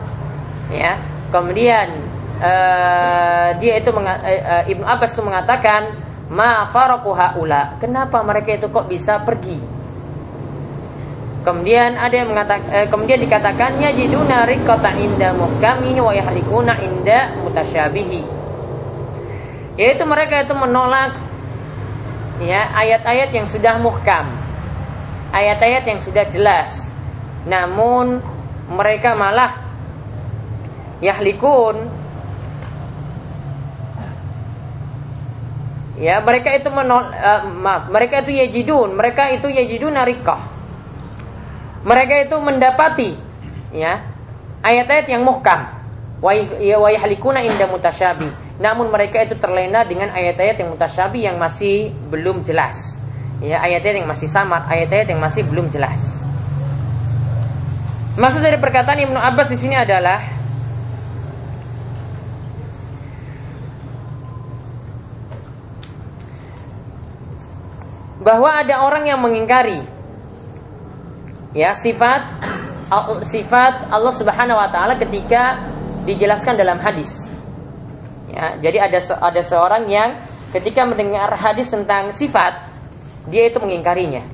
ya 0.69 0.99
kemudian 1.33 1.87
uh, 2.37 3.49
dia 3.57 3.73
itu 3.81 3.89
uh, 3.89 4.01
uh, 4.03 4.63
Ibnu 4.69 4.85
Abbas 4.85 5.17
itu 5.17 5.23
mengatakan 5.25 5.81
ma 6.29 6.65
haula 6.65 7.77
kenapa 7.77 8.21
mereka 8.25 8.57
itu 8.57 8.67
kok 8.69 8.89
bisa 8.89 9.21
pergi 9.21 9.59
kemudian 11.43 11.99
ada 11.99 12.15
yang 12.15 12.29
mengatakan 12.31 12.67
uh, 12.71 12.87
kemudian 12.87 13.19
dikatakannya 13.21 13.89
jiduna 13.93 14.47
riqata 14.47 14.97
inda 14.97 15.35
muhkamihi 15.35 15.99
wa 15.99 16.13
yahlikuna 16.15 16.79
inda 16.79 17.33
mutasyabihi 17.43 18.21
yaitu 19.77 20.03
mereka 20.05 20.45
itu 20.45 20.53
menolak 20.53 21.17
ya 22.41 22.71
ayat-ayat 22.73 23.29
yang 23.35 23.45
sudah 23.45 23.77
muhkam. 23.77 24.29
Ayat-ayat 25.33 25.83
yang 25.89 25.99
sudah 26.01 26.25
jelas. 26.29 26.89
Namun 27.45 28.21
mereka 28.69 29.13
malah 29.13 29.59
yahlikun. 31.01 31.89
Ya 35.99 36.21
mereka 36.25 36.49
itu 36.57 36.69
menol 36.73 37.05
uh, 37.13 37.45
maaf 37.53 37.89
mereka 37.93 38.25
itu 38.25 38.33
yajidun. 38.33 38.97
Mereka 38.97 39.37
itu 39.37 39.49
yajidun 39.49 39.93
narikah 39.93 40.53
mereka 41.83 42.15
itu 42.23 42.35
mendapati 42.39 43.11
ya 43.75 43.99
ayat-ayat 44.63 45.07
yang 45.11 45.23
muhkam. 45.27 45.67
Wa 46.23 46.31
ya, 46.31 46.79
yahlikuna 46.79 47.43
inda 47.43 47.67
mutasyabi 47.67 48.31
namun 48.63 48.87
mereka 48.87 49.19
itu 49.19 49.35
terlena 49.35 49.83
dengan 49.83 50.15
ayat-ayat 50.15 50.63
yang 50.63 50.71
mutasyabi 50.71 51.27
yang 51.27 51.35
masih 51.35 51.91
belum 52.07 52.47
jelas 52.47 52.95
ya 53.43 53.59
ayat-ayat 53.59 53.99
yang 53.99 54.07
masih 54.07 54.31
samar 54.31 54.63
ayat-ayat 54.71 55.11
yang 55.11 55.19
masih 55.19 55.43
belum 55.43 55.67
jelas 55.67 56.23
Maksud 58.13 58.45
dari 58.45 58.61
perkataan 58.61 59.09
Ibnu 59.09 59.17
Abbas 59.17 59.49
di 59.49 59.57
sini 59.57 59.73
adalah 59.73 60.21
bahwa 68.21 68.53
ada 68.53 68.85
orang 68.85 69.09
yang 69.09 69.17
mengingkari 69.17 69.81
ya 71.57 71.73
sifat 71.73 72.29
sifat 73.25 73.89
Allah 73.89 74.13
Subhanahu 74.13 74.61
wa 74.61 74.69
taala 74.69 74.93
ketika 74.93 75.65
dijelaskan 76.05 76.53
dalam 76.53 76.77
hadis. 76.77 77.32
Ya, 78.33 78.57
jadi 78.57 78.89
ada 78.89 78.97
ada 78.97 79.41
seorang 79.45 79.85
yang 79.85 80.17
ketika 80.49 80.89
mendengar 80.89 81.29
hadis 81.37 81.69
tentang 81.69 82.09
sifat 82.09 82.65
dia 83.29 83.45
itu 83.45 83.61
mengingkarinya. 83.61 84.25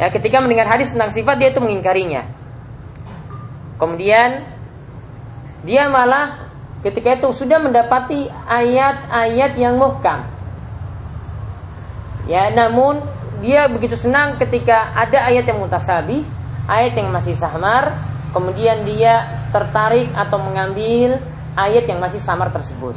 Ya, 0.00 0.08
ketika 0.08 0.40
mendengar 0.40 0.64
hadis 0.64 0.96
tentang 0.96 1.12
sifat 1.12 1.36
dia 1.36 1.52
itu 1.52 1.60
mengingkarinya. 1.60 2.24
Kemudian 3.76 4.48
dia 5.60 5.92
malah 5.92 6.48
ketika 6.80 7.20
itu 7.20 7.28
sudah 7.36 7.60
mendapati 7.60 8.32
ayat-ayat 8.48 9.60
yang 9.60 9.76
muhkam. 9.76 10.39
Ya, 12.30 12.46
namun 12.54 13.02
dia 13.42 13.66
begitu 13.66 13.98
senang 13.98 14.38
ketika 14.38 14.94
ada 14.94 15.26
ayat 15.26 15.50
yang 15.50 15.58
mutasabi, 15.58 16.22
ayat 16.70 16.94
yang 16.94 17.10
masih 17.10 17.34
samar, 17.34 17.98
kemudian 18.30 18.86
dia 18.86 19.26
tertarik 19.50 20.06
atau 20.14 20.38
mengambil 20.38 21.18
ayat 21.58 21.90
yang 21.90 21.98
masih 21.98 22.22
samar 22.22 22.54
tersebut. 22.54 22.94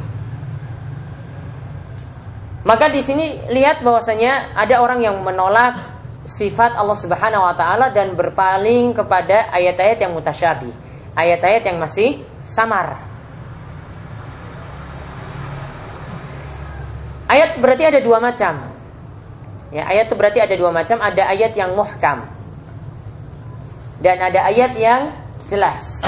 Maka 2.62 2.88
di 2.88 3.02
sini 3.02 3.42
lihat 3.50 3.82
bahwasanya 3.82 4.54
ada 4.54 4.80
orang 4.80 5.02
yang 5.02 5.18
menolak 5.20 5.82
sifat 6.24 6.78
Allah 6.78 6.96
Subhanahu 6.96 7.44
wa 7.44 7.52
taala 7.58 7.92
dan 7.92 8.16
berpaling 8.16 8.96
kepada 8.96 9.52
ayat-ayat 9.52 9.98
yang 9.98 10.14
mutasyabih, 10.16 10.72
ayat-ayat 11.12 11.68
yang 11.68 11.76
masih 11.82 12.22
samar. 12.46 13.02
Ayat 17.28 17.58
berarti 17.58 17.84
ada 17.84 18.00
dua 18.00 18.22
macam. 18.22 18.73
Ya, 19.74 19.90
ayat 19.90 20.06
itu 20.06 20.14
berarti 20.14 20.38
ada 20.38 20.54
dua 20.54 20.70
macam. 20.70 21.02
Ada 21.02 21.34
ayat 21.34 21.52
yang 21.58 21.74
muhkam 21.74 22.22
dan 24.04 24.20
ada 24.20 24.44
ayat 24.46 24.76
yang 24.76 25.16
jelas. 25.48 26.04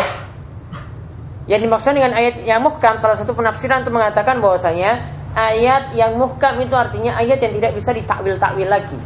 Yang 1.48 1.64
dimaksud 1.64 1.96
dengan 1.96 2.12
ayat 2.12 2.44
yang 2.44 2.60
muhkam 2.60 3.00
salah 3.00 3.16
satu 3.16 3.32
penafsiran 3.32 3.82
itu 3.82 3.90
mengatakan 3.90 4.38
bahwasanya 4.38 5.00
ayat 5.32 5.96
yang 5.96 6.18
muhkam 6.20 6.60
itu 6.60 6.76
artinya 6.76 7.16
ayat 7.16 7.40
yang 7.40 7.56
tidak 7.56 7.72
bisa 7.72 7.90
ditakwil-takwil 7.96 8.68
lagi. 8.68 9.00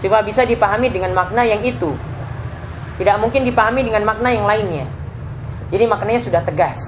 Coba 0.00 0.22
bisa 0.24 0.46
dipahami 0.48 0.88
dengan 0.88 1.12
makna 1.12 1.44
yang 1.44 1.60
itu. 1.60 1.92
Tidak 2.96 3.16
mungkin 3.20 3.44
dipahami 3.44 3.84
dengan 3.84 4.06
makna 4.08 4.32
yang 4.32 4.46
lainnya. 4.46 4.86
Jadi 5.68 5.84
maknanya 5.84 6.22
sudah 6.24 6.42
tegas. 6.46 6.78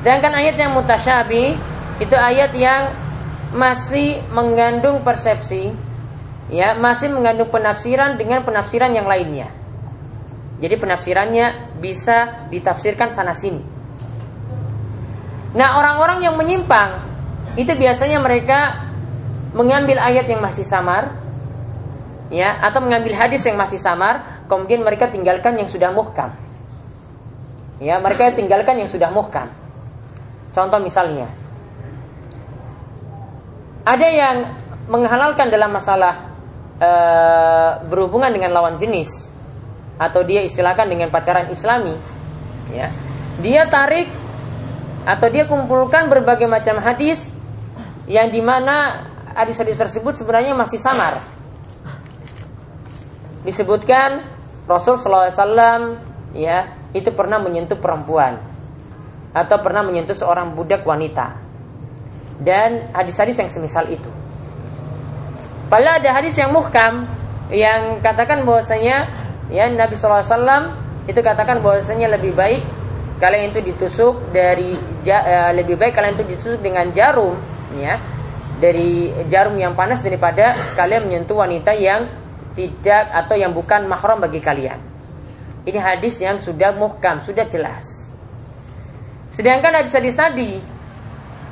Sedangkan 0.00 0.32
ayat 0.32 0.56
yang 0.56 0.72
mutasyabi 0.72 1.58
itu 2.00 2.14
ayat 2.16 2.54
yang 2.56 2.88
masih 3.54 4.18
mengandung 4.34 5.06
persepsi, 5.06 5.70
ya, 6.50 6.74
masih 6.74 7.14
mengandung 7.14 7.48
penafsiran 7.48 8.18
dengan 8.18 8.42
penafsiran 8.42 8.90
yang 8.90 9.06
lainnya. 9.06 9.48
Jadi 10.58 10.74
penafsirannya 10.74 11.78
bisa 11.78 12.50
ditafsirkan 12.50 13.14
sana 13.14 13.30
sini. 13.32 13.62
Nah, 15.54 15.78
orang-orang 15.78 16.26
yang 16.26 16.34
menyimpang 16.34 16.98
itu 17.54 17.70
biasanya 17.78 18.18
mereka 18.18 18.82
mengambil 19.54 20.02
ayat 20.02 20.26
yang 20.26 20.42
masih 20.42 20.66
samar 20.66 21.14
ya 22.26 22.58
atau 22.58 22.82
mengambil 22.82 23.14
hadis 23.14 23.46
yang 23.46 23.54
masih 23.54 23.78
samar, 23.78 24.42
kemudian 24.50 24.82
mereka 24.82 25.06
tinggalkan 25.06 25.54
yang 25.54 25.70
sudah 25.70 25.94
muhkam. 25.94 26.34
Ya, 27.78 28.02
mereka 28.02 28.34
tinggalkan 28.34 28.82
yang 28.82 28.90
sudah 28.90 29.14
muhkam. 29.14 29.46
Contoh 30.50 30.78
misalnya, 30.82 31.30
ada 33.84 34.08
yang 34.08 34.36
menghalalkan 34.88 35.52
dalam 35.52 35.76
masalah 35.76 36.32
e, 36.80 36.90
berhubungan 37.84 38.32
dengan 38.32 38.56
lawan 38.56 38.80
jenis 38.80 39.28
atau 40.00 40.24
dia 40.24 40.40
istilahkan 40.40 40.88
dengan 40.88 41.12
pacaran 41.12 41.52
Islami, 41.52 41.94
ya. 42.72 42.88
Dia 43.44 43.68
tarik 43.68 44.08
atau 45.04 45.28
dia 45.28 45.44
kumpulkan 45.44 46.08
berbagai 46.08 46.48
macam 46.48 46.80
hadis 46.80 47.28
yang 48.08 48.32
di 48.32 48.40
mana 48.40 49.04
hadis-hadis 49.36 49.76
tersebut 49.76 50.16
sebenarnya 50.16 50.56
masih 50.56 50.80
samar. 50.80 51.20
Disebutkan 53.44 54.24
Rasul 54.64 54.96
SAW 54.96 56.00
ya 56.32 56.72
itu 56.96 57.12
pernah 57.12 57.36
menyentuh 57.36 57.76
perempuan 57.76 58.40
atau 59.36 59.56
pernah 59.60 59.84
menyentuh 59.84 60.16
seorang 60.16 60.56
budak 60.56 60.86
wanita 60.88 61.43
dan 62.42 62.90
hadis-hadis 62.90 63.38
yang 63.38 63.50
semisal 63.50 63.86
itu. 63.86 64.10
Padahal 65.70 66.02
ada 66.02 66.10
hadis 66.14 66.34
yang 66.34 66.50
muhkam 66.50 67.06
yang 67.52 68.00
katakan 68.00 68.42
bahwasanya 68.42 69.10
ya 69.52 69.68
Nabi 69.70 69.94
SAW 69.94 70.74
itu 71.04 71.20
katakan 71.20 71.60
bahwasanya 71.60 72.16
lebih 72.16 72.32
baik 72.32 72.64
kalian 73.20 73.52
itu 73.52 73.60
ditusuk 73.62 74.34
dari 74.34 74.74
uh, 75.06 75.52
lebih 75.54 75.78
baik 75.78 75.94
kalian 75.94 76.16
itu 76.18 76.26
ditusuk 76.34 76.60
dengan 76.64 76.90
jarum 76.90 77.38
ya 77.76 78.00
dari 78.58 79.12
jarum 79.28 79.54
yang 79.58 79.76
panas 79.76 80.00
daripada 80.00 80.56
kalian 80.78 81.10
menyentuh 81.10 81.36
wanita 81.36 81.74
yang 81.76 82.06
tidak 82.54 83.10
atau 83.10 83.34
yang 83.34 83.50
bukan 83.50 83.84
mahram 83.90 84.22
bagi 84.22 84.38
kalian. 84.38 84.78
Ini 85.64 85.78
hadis 85.80 86.22
yang 86.22 86.38
sudah 86.38 86.70
muhkam, 86.76 87.18
sudah 87.18 87.48
jelas. 87.50 88.06
Sedangkan 89.34 89.74
hadis-hadis 89.74 90.14
tadi 90.14 90.62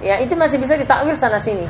ya 0.02 0.20
itu 0.20 0.34
masih 0.34 0.58
bisa 0.58 0.74
ditakwil 0.76 1.14
sana 1.16 1.38
sini. 1.38 1.64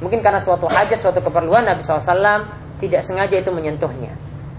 Mungkin 0.00 0.20
karena 0.20 0.40
suatu 0.40 0.68
hajat, 0.68 1.00
suatu 1.00 1.24
keperluan 1.24 1.64
Nabi 1.64 1.80
SAW 1.80 2.44
tidak 2.76 3.00
sengaja 3.00 3.40
itu 3.40 3.48
menyentuhnya. 3.48 4.12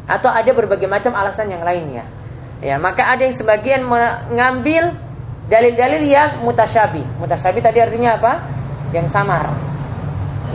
Atau 0.10 0.32
ada 0.32 0.50
berbagai 0.50 0.90
macam 0.90 1.14
alasan 1.14 1.52
yang 1.54 1.62
lainnya. 1.62 2.06
Ya, 2.58 2.82
maka 2.82 3.06
ada 3.06 3.22
yang 3.22 3.38
sebagian 3.38 3.86
mengambil 3.86 4.98
dalil-dalil 5.46 6.10
yang 6.10 6.42
mutasyabi. 6.42 7.06
Mutasyabi 7.22 7.62
tadi 7.62 7.78
artinya 7.78 8.18
apa? 8.18 8.34
Yang 8.90 9.14
samar. 9.14 9.54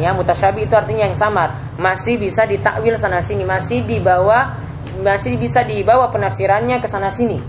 Ya, 0.02 0.10
mutasyabi 0.10 0.66
itu 0.66 0.74
artinya 0.74 1.06
yang 1.06 1.14
samar. 1.14 1.54
Masih 1.78 2.18
bisa 2.18 2.42
ditakwil 2.42 2.98
sana 2.98 3.22
sini, 3.22 3.46
masih 3.46 3.86
dibawa 3.86 4.58
masih 5.00 5.40
bisa 5.40 5.64
dibawa 5.64 6.10
penafsirannya 6.12 6.82
ke 6.82 6.88
sana 6.90 7.08
sini. 7.08 7.40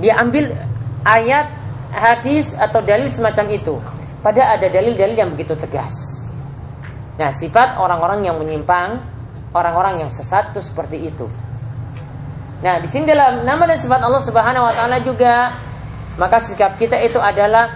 Dia 0.00 0.18
ambil 0.18 0.56
ayat, 1.04 1.52
hadis 1.92 2.56
atau 2.56 2.80
dalil 2.80 3.12
semacam 3.12 3.46
itu. 3.52 3.76
Pada 4.24 4.56
ada 4.56 4.66
dalil-dalil 4.66 5.16
yang 5.18 5.30
begitu 5.34 5.52
tegas. 5.58 5.92
Nah, 7.20 7.30
sifat 7.30 7.76
orang-orang 7.76 8.24
yang 8.24 8.40
menyimpang, 8.40 9.02
orang-orang 9.52 10.06
yang 10.06 10.10
sesat 10.10 10.56
itu 10.56 10.64
seperti 10.64 11.12
itu. 11.12 11.28
Nah, 12.62 12.78
di 12.78 12.88
sini 12.88 13.10
dalam 13.10 13.42
nama 13.42 13.66
dan 13.66 13.78
sifat 13.78 14.00
Allah 14.00 14.22
Subhanahu 14.22 14.64
wa 14.64 14.72
taala 14.72 15.02
juga 15.02 15.50
maka 16.16 16.38
sikap 16.38 16.78
kita 16.78 16.94
itu 17.02 17.18
adalah 17.18 17.74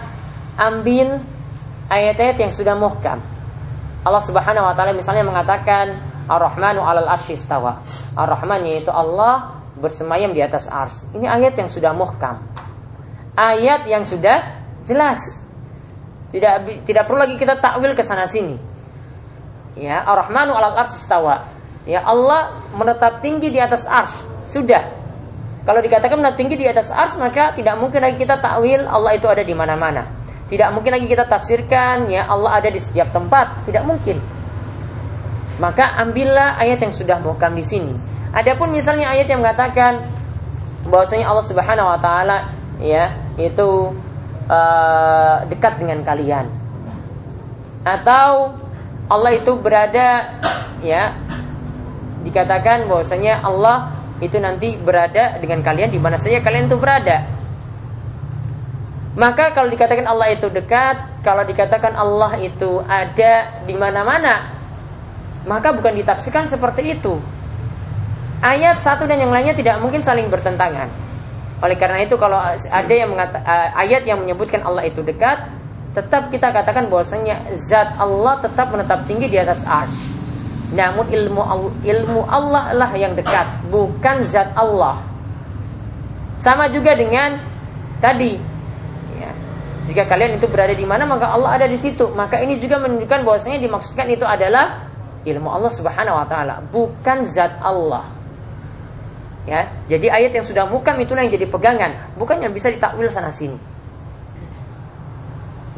ambil 0.57 1.19
ayat-ayat 1.91 2.37
yang 2.39 2.53
sudah 2.55 2.79
muhkam. 2.79 3.19
Allah 4.07 4.23
Subhanahu 4.23 4.63
wa 4.63 4.75
taala 4.79 4.95
misalnya 4.95 5.27
mengatakan 5.27 5.99
Ar-Rahmanu 6.31 6.81
'alal 6.87 7.11
arsy 7.11 7.35
istawa. 7.35 7.83
Ar-Rahman 8.15 8.63
yaitu 8.71 8.95
Allah 8.95 9.59
bersemayam 9.77 10.31
di 10.31 10.41
atas 10.41 10.71
ars. 10.71 11.05
Ini 11.13 11.27
ayat 11.27 11.59
yang 11.59 11.69
sudah 11.69 11.91
muhkam. 11.91 12.41
Ayat 13.37 13.85
yang 13.85 14.09
sudah 14.09 14.65
jelas. 14.89 15.21
Tidak 16.33 16.85
tidak 16.89 17.05
perlu 17.05 17.21
lagi 17.23 17.37
kita 17.37 17.61
takwil 17.61 17.93
ke 17.93 18.01
sana 18.01 18.25
sini. 18.25 18.57
Ya, 19.77 20.01
Ar-Rahmanu 20.09 20.57
'alal 20.57 20.89
istawa. 20.89 21.45
Ya 21.87 22.03
Allah 22.03 22.51
menetap 22.75 23.23
tinggi 23.23 23.53
di 23.53 23.61
atas 23.63 23.87
ars 23.87 24.11
sudah. 24.51 24.83
Kalau 25.63 25.83
dikatakan 25.83 26.19
menat 26.19 26.39
tinggi 26.39 26.59
di 26.59 26.67
atas 26.67 26.91
ars 26.91 27.15
maka 27.19 27.55
tidak 27.55 27.79
mungkin 27.79 28.03
lagi 28.03 28.19
kita 28.19 28.39
takwil 28.43 28.87
Allah 28.89 29.15
itu 29.15 29.27
ada 29.31 29.43
di 29.45 29.55
mana-mana. 29.55 30.03
Tidak 30.47 30.71
mungkin 30.75 30.95
lagi 30.95 31.07
kita 31.11 31.27
tafsirkan 31.27 32.07
ya 32.07 32.27
Allah 32.27 32.59
ada 32.63 32.71
di 32.71 32.79
setiap 32.79 33.11
tempat, 33.11 33.67
tidak 33.67 33.83
mungkin. 33.83 34.19
Maka 35.59 35.99
ambillah 35.99 36.55
ayat 36.59 36.87
yang 36.87 36.95
sudah 36.95 37.19
muhkam 37.19 37.55
di 37.55 37.65
sini. 37.67 37.95
Adapun 38.31 38.71
misalnya 38.71 39.11
ayat 39.11 39.27
yang 39.27 39.43
mengatakan 39.43 40.07
bahwasanya 40.87 41.27
Allah 41.27 41.47
Subhanahu 41.47 41.89
wa 41.91 41.99
taala 41.99 42.37
ya 42.79 43.26
itu 43.37 43.93
uh, 44.49 45.37
dekat 45.47 45.81
dengan 45.81 46.01
kalian. 46.03 46.49
Atau 47.87 48.57
Allah 49.07 49.33
itu 49.39 49.55
berada 49.55 50.27
ya 50.83 51.15
dikatakan 52.27 52.91
bahwasanya 52.91 53.45
Allah 53.47 53.95
itu 54.19 54.41
nanti 54.41 54.75
berada 54.81 55.39
dengan 55.39 55.63
kalian 55.63 55.93
di 55.93 56.01
mana 56.01 56.19
saja 56.19 56.43
kalian 56.43 56.67
itu 56.67 56.81
berada. 56.81 57.23
Maka 59.17 59.57
kalau 59.57 59.73
dikatakan 59.73 60.05
Allah 60.05 60.29
itu 60.29 60.53
dekat, 60.53 61.25
kalau 61.25 61.41
dikatakan 61.49 61.97
Allah 61.97 62.37
itu 62.37 62.85
ada 62.85 63.65
di 63.65 63.73
mana-mana, 63.73 64.45
maka 65.49 65.73
bukan 65.73 65.97
ditafsirkan 65.97 66.45
seperti 66.45 67.01
itu. 67.01 67.17
Ayat 68.45 68.85
satu 68.85 69.09
dan 69.09 69.17
yang 69.17 69.33
lainnya 69.33 69.57
tidak 69.57 69.81
mungkin 69.81 70.05
saling 70.05 70.29
bertentangan. 70.29 71.06
Oleh 71.65 71.77
karena 71.81 72.05
itu 72.05 72.21
kalau 72.21 72.37
ada 72.53 72.93
yang 72.93 73.09
mengata, 73.17 73.41
eh, 73.41 73.71
ayat 73.89 74.05
yang 74.05 74.21
menyebutkan 74.21 74.61
Allah 74.61 74.85
itu 74.85 75.01
dekat, 75.01 75.49
tetap 75.97 76.29
kita 76.29 76.53
katakan 76.53 76.93
bahwasanya 76.93 77.57
zat 77.57 77.97
Allah 77.97 78.37
tetap 78.45 78.69
menetap 78.69 79.09
tinggi 79.09 79.33
di 79.33 79.41
atas 79.41 79.65
arsh. 79.65 79.97
Namun 80.77 81.09
ilmu 81.09 81.41
ilmu 81.81 82.21
Allah 82.29 82.77
lah 82.77 82.91
yang 82.93 83.17
dekat, 83.17 83.49
bukan 83.73 84.21
zat 84.29 84.53
Allah. 84.53 85.01
Sama 86.45 86.69
juga 86.69 86.93
dengan 86.93 87.41
tadi. 88.05 88.37
Ya. 89.17 89.33
Jika 89.89 90.05
kalian 90.05 90.37
itu 90.37 90.45
berada 90.45 90.77
di 90.77 90.85
mana, 90.85 91.09
maka 91.09 91.33
Allah 91.33 91.57
ada 91.57 91.67
di 91.71 91.81
situ. 91.81 92.13
Maka 92.13 92.45
ini 92.45 92.61
juga 92.61 92.77
menunjukkan 92.77 93.25
bahwasanya 93.25 93.57
dimaksudkan 93.65 94.05
itu 94.13 94.29
adalah 94.29 94.85
ilmu 95.25 95.49
Allah 95.49 95.73
Subhanahu 95.73 96.17
wa 96.21 96.27
taala, 96.29 96.61
bukan 96.69 97.25
zat 97.25 97.57
Allah. 97.65 98.16
Ya, 99.47 99.71
jadi 99.87 100.11
ayat 100.11 100.35
yang 100.35 100.43
sudah 100.43 100.67
mukam 100.67 100.99
itulah 100.99 101.23
yang 101.23 101.31
jadi 101.31 101.47
pegangan, 101.47 102.19
bukan 102.19 102.43
yang 102.43 102.51
bisa 102.51 102.67
ditakwil 102.67 103.07
sana 103.07 103.31
sini. 103.31 103.55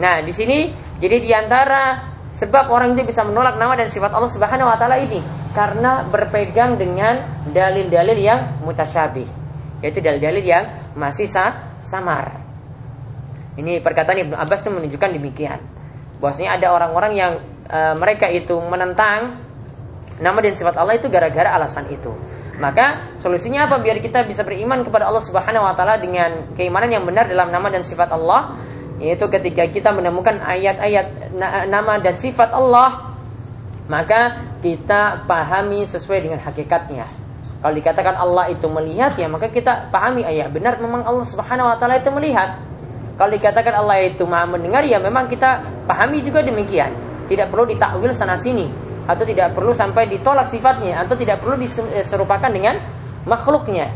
Nah, 0.01 0.25
di 0.25 0.33
sini 0.33 0.73
jadi 0.97 1.21
di 1.21 1.31
antara 1.37 2.09
Sebab 2.39 2.69
orang 2.69 2.95
itu 2.95 3.09
bisa 3.09 3.25
menolak 3.25 3.57
nama 3.57 3.75
dan 3.75 3.89
sifat 3.89 4.13
Allah 4.13 4.29
Subhanahu 4.29 4.69
wa 4.69 4.77
taala 4.77 5.01
ini 5.01 5.19
karena 5.57 6.05
berpegang 6.07 6.77
dengan 6.77 7.25
dalil-dalil 7.49 8.15
yang 8.15 8.41
mutasyabih, 8.63 9.27
yaitu 9.83 9.99
dalil-dalil 9.99 10.45
yang 10.45 10.65
masih 10.95 11.25
sah, 11.25 11.75
samar. 11.81 12.39
Ini 13.59 13.83
perkataan 13.83 14.23
Ibnu 14.29 14.37
Abbas 14.39 14.63
itu 14.63 14.71
menunjukkan 14.71 15.11
demikian. 15.19 15.59
Bahwasanya 16.23 16.63
ada 16.63 16.71
orang-orang 16.79 17.13
yang 17.19 17.33
e, 17.67 17.79
mereka 17.99 18.31
itu 18.31 18.55
menentang 18.63 19.43
nama 20.23 20.39
dan 20.39 20.55
sifat 20.55 20.79
Allah 20.79 20.95
itu 20.95 21.11
gara-gara 21.11 21.59
alasan 21.59 21.91
itu. 21.91 22.15
Maka 22.59 23.15
solusinya 23.23 23.71
apa 23.71 23.79
biar 23.79 24.03
kita 24.03 24.27
bisa 24.27 24.43
beriman 24.43 24.83
kepada 24.83 25.07
Allah 25.07 25.23
Subhanahu 25.23 25.63
wa 25.63 25.75
taala 25.79 25.95
dengan 25.99 26.55
keimanan 26.59 26.91
yang 26.91 27.07
benar 27.07 27.31
dalam 27.31 27.55
nama 27.55 27.71
dan 27.71 27.87
sifat 27.87 28.11
Allah? 28.11 28.59
yaitu 28.99 29.31
ketika 29.31 29.63
kita 29.71 29.95
menemukan 29.95 30.43
ayat-ayat 30.43 31.31
nama 31.71 32.03
dan 32.03 32.19
sifat 32.19 32.51
Allah 32.51 33.15
maka 33.87 34.53
kita 34.61 35.25
pahami 35.25 35.87
sesuai 35.87 36.29
dengan 36.29 36.41
hakikatnya. 36.43 37.07
Kalau 37.59 37.75
dikatakan 37.75 38.15
Allah 38.19 38.51
itu 38.53 38.67
melihat 38.69 39.15
ya 39.17 39.31
maka 39.31 39.49
kita 39.49 39.89
pahami 39.89 40.27
ayat 40.27 40.51
benar 40.51 40.83
memang 40.83 41.07
Allah 41.07 41.25
Subhanahu 41.25 41.71
wa 41.73 41.77
taala 41.79 42.03
itu 42.03 42.11
melihat. 42.13 42.59
Kalau 43.19 43.35
dikatakan 43.35 43.75
Allah 43.75 44.03
itu 44.07 44.23
Maha 44.27 44.47
mendengar 44.47 44.87
ya 44.87 45.03
memang 45.03 45.27
kita 45.27 45.63
pahami 45.87 46.23
juga 46.23 46.43
demikian. 46.43 46.91
Tidak 47.27 47.51
perlu 47.51 47.71
ditakwil 47.71 48.15
sana 48.15 48.39
sini 48.39 48.88
atau 49.09 49.25
tidak 49.25 49.57
perlu 49.57 49.73
sampai 49.73 50.05
ditolak 50.13 50.53
sifatnya 50.53 51.01
atau 51.01 51.17
tidak 51.17 51.41
perlu 51.41 51.57
diserupakan 51.65 52.53
dengan 52.53 52.77
makhluknya. 53.25 53.89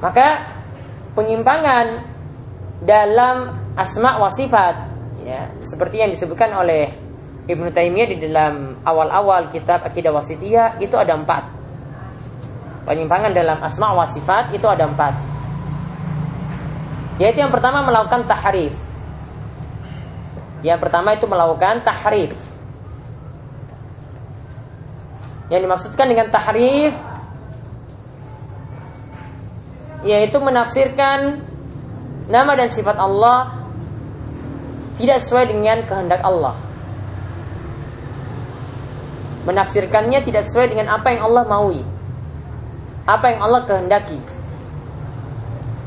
Maka 0.00 0.48
penyimpangan 1.12 1.86
dalam 2.80 3.36
asma 3.76 4.16
wa 4.16 4.32
sifat 4.32 4.74
ya 5.20 5.52
seperti 5.68 6.00
yang 6.00 6.08
disebutkan 6.08 6.48
oleh 6.56 6.88
Ibnu 7.44 7.68
Taimiyah 7.68 8.08
di 8.08 8.16
dalam 8.24 8.80
awal-awal 8.80 9.52
kitab 9.52 9.84
Akidah 9.84 10.14
Wasitiyah 10.16 10.80
itu 10.80 10.96
ada 10.96 11.12
empat. 11.18 11.44
Penyimpangan 12.88 13.36
dalam 13.36 13.58
asma 13.60 13.92
wa 13.92 14.08
sifat 14.08 14.56
itu 14.56 14.64
ada 14.64 14.88
empat. 14.88 15.14
Yaitu 17.20 17.44
yang 17.44 17.52
pertama 17.52 17.84
melakukan 17.84 18.24
tahrif. 18.24 18.72
Yang 20.64 20.78
pertama 20.80 21.12
itu 21.12 21.28
melakukan 21.28 21.84
tahrif. 21.84 22.32
Yang 25.50 25.60
dimaksudkan 25.66 26.06
dengan 26.06 26.26
tahrif 26.30 26.94
yaitu 30.00 30.40
menafsirkan 30.40 31.44
nama 32.32 32.56
dan 32.56 32.72
sifat 32.72 32.96
Allah 32.96 33.52
tidak 34.96 35.20
sesuai 35.24 35.44
dengan 35.52 35.84
kehendak 35.84 36.20
Allah. 36.24 36.56
Menafsirkannya 39.48 40.20
tidak 40.20 40.44
sesuai 40.44 40.76
dengan 40.76 40.92
apa 40.92 41.16
yang 41.16 41.24
Allah 41.24 41.44
maui. 41.48 41.80
Apa 43.08 43.32
yang 43.32 43.40
Allah 43.40 43.64
kehendaki. 43.64 44.20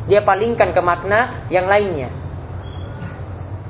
Dia 0.09 0.25
palingkan 0.25 0.73
ke 0.73 0.81
makna 0.81 1.45
yang 1.53 1.69
lainnya. 1.69 2.09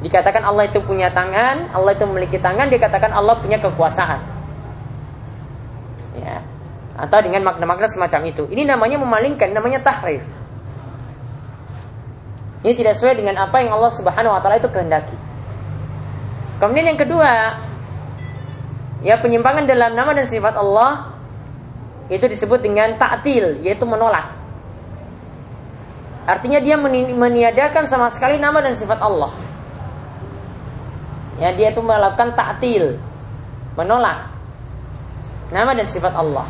Dikatakan 0.02 0.44
Allah 0.44 0.68
itu 0.68 0.80
punya 0.84 1.12
tangan, 1.12 1.72
Allah 1.72 1.92
itu 1.96 2.04
memiliki 2.08 2.40
tangan, 2.40 2.72
dikatakan 2.72 3.12
Allah 3.12 3.36
punya 3.40 3.60
kekuasaan. 3.60 4.33
Atau 7.04 7.20
dengan 7.20 7.44
makna-makna 7.44 7.84
semacam 7.92 8.32
itu. 8.32 8.48
Ini 8.48 8.64
namanya 8.64 8.96
memalingkan, 8.96 9.52
namanya 9.52 9.84
tahrif. 9.84 10.24
Ini 12.64 12.72
tidak 12.80 12.96
sesuai 12.96 13.20
dengan 13.20 13.44
apa 13.44 13.60
yang 13.60 13.76
Allah 13.76 13.92
Subhanahu 13.92 14.32
wa 14.32 14.40
taala 14.40 14.56
itu 14.56 14.72
kehendaki. 14.72 15.12
Kemudian 16.64 16.96
yang 16.96 17.00
kedua, 17.00 17.60
ya 19.04 19.20
penyimpangan 19.20 19.68
dalam 19.68 20.00
nama 20.00 20.16
dan 20.16 20.24
sifat 20.24 20.56
Allah 20.56 21.12
itu 22.08 22.24
disebut 22.24 22.64
dengan 22.64 22.96
ta'til, 22.96 23.60
yaitu 23.68 23.84
menolak. 23.84 24.32
Artinya 26.24 26.64
dia 26.64 26.80
meniadakan 27.12 27.84
sama 27.84 28.08
sekali 28.08 28.40
nama 28.40 28.64
dan 28.64 28.80
sifat 28.80 29.04
Allah. 29.04 29.36
Ya, 31.36 31.52
dia 31.52 31.76
itu 31.76 31.84
melakukan 31.84 32.32
ta'til, 32.32 32.96
menolak 33.76 34.32
nama 35.52 35.76
dan 35.76 35.84
sifat 35.84 36.16
Allah. 36.16 36.48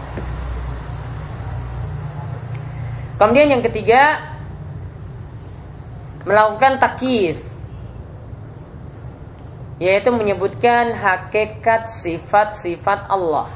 Kemudian 3.18 3.54
yang 3.54 3.64
ketiga, 3.64 4.34
melakukan 6.24 6.80
takif 6.80 7.40
yaitu 9.82 10.16
menyebutkan 10.16 10.96
hakikat 10.96 11.92
sifat-sifat 11.92 13.10
Allah. 13.12 13.52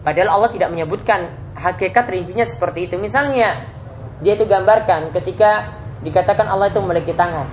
Padahal 0.00 0.40
Allah 0.40 0.50
tidak 0.54 0.72
menyebutkan 0.72 1.28
hakikat 1.52 2.08
rincinya 2.08 2.48
seperti 2.48 2.88
itu. 2.88 2.96
Misalnya, 2.96 3.68
dia 4.24 4.32
itu 4.32 4.48
gambarkan 4.48 5.12
ketika 5.12 5.76
dikatakan 6.00 6.48
Allah 6.48 6.72
itu 6.72 6.80
memiliki 6.80 7.12
tangan. 7.12 7.44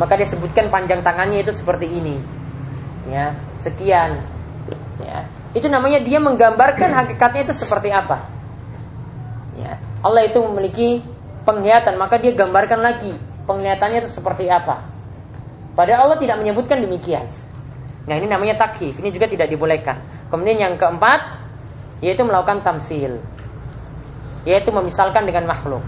Maka 0.00 0.16
dia 0.16 0.24
sebutkan 0.24 0.72
panjang 0.72 1.04
tangannya 1.04 1.44
itu 1.44 1.52
seperti 1.52 1.92
ini. 1.92 2.16
Ya, 3.12 3.36
sekian. 3.60 4.20
Ya, 5.00 5.24
itu 5.56 5.66
namanya 5.66 6.00
dia 6.04 6.20
menggambarkan 6.20 6.90
hakikatnya 6.92 7.48
itu 7.48 7.54
seperti 7.56 7.88
apa. 7.92 8.26
Ya. 9.56 9.80
Allah 10.00 10.24
itu 10.24 10.40
memiliki 10.40 11.04
penglihatan, 11.44 11.96
maka 12.00 12.16
dia 12.16 12.32
gambarkan 12.32 12.80
lagi 12.80 13.12
penglihatannya 13.50 14.06
itu 14.06 14.10
seperti 14.14 14.46
apa. 14.46 14.86
Padahal 15.74 16.10
Allah 16.10 16.18
tidak 16.22 16.38
menyebutkan 16.38 16.78
demikian. 16.78 17.26
Nah 18.06 18.14
ini 18.14 18.30
namanya 18.30 18.54
takhif, 18.54 18.96
ini 19.02 19.10
juga 19.10 19.26
tidak 19.26 19.50
dibolehkan. 19.50 19.98
Kemudian 20.30 20.58
yang 20.62 20.74
keempat, 20.78 21.42
yaitu 21.98 22.22
melakukan 22.22 22.62
tamsil. 22.62 23.18
Yaitu 24.46 24.70
memisalkan 24.72 25.26
dengan 25.26 25.50
makhluk. 25.50 25.84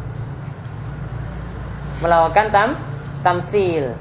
Melakukan 2.02 2.46
tam, 2.50 2.68
tamsil. 3.22 3.94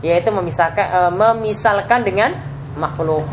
Yaitu 0.00 0.30
memisalkan, 0.32 0.86
e, 0.86 1.00
memisalkan 1.12 2.00
dengan 2.06 2.30
makhluk 2.76 3.24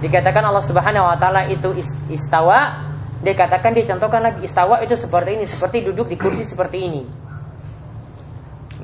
dikatakan 0.00 0.42
Allah 0.48 0.64
Subhanahu 0.64 1.04
wa 1.06 1.16
taala 1.20 1.46
itu 1.52 1.76
istawa, 2.08 2.88
dikatakan 3.20 3.76
dicontohkan 3.76 4.20
lagi 4.24 4.40
istawa 4.48 4.80
itu 4.80 4.96
seperti 4.96 5.36
ini, 5.36 5.44
seperti 5.44 5.84
duduk 5.84 6.08
di 6.08 6.16
kursi 6.16 6.42
seperti 6.48 6.78
ini. 6.80 7.02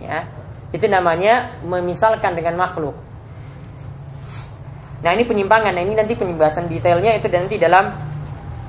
Ya. 0.04 0.28
Itu 0.70 0.84
namanya 0.92 1.56
memisalkan 1.64 2.36
dengan 2.36 2.60
makhluk. 2.60 2.94
Nah, 5.00 5.10
ini 5.16 5.24
penyimpangan. 5.24 5.72
Nah, 5.72 5.82
ini 5.82 5.96
nanti 5.96 6.12
penjelasan 6.16 6.68
detailnya 6.68 7.16
itu 7.16 7.28
nanti 7.32 7.56
dalam 7.56 7.96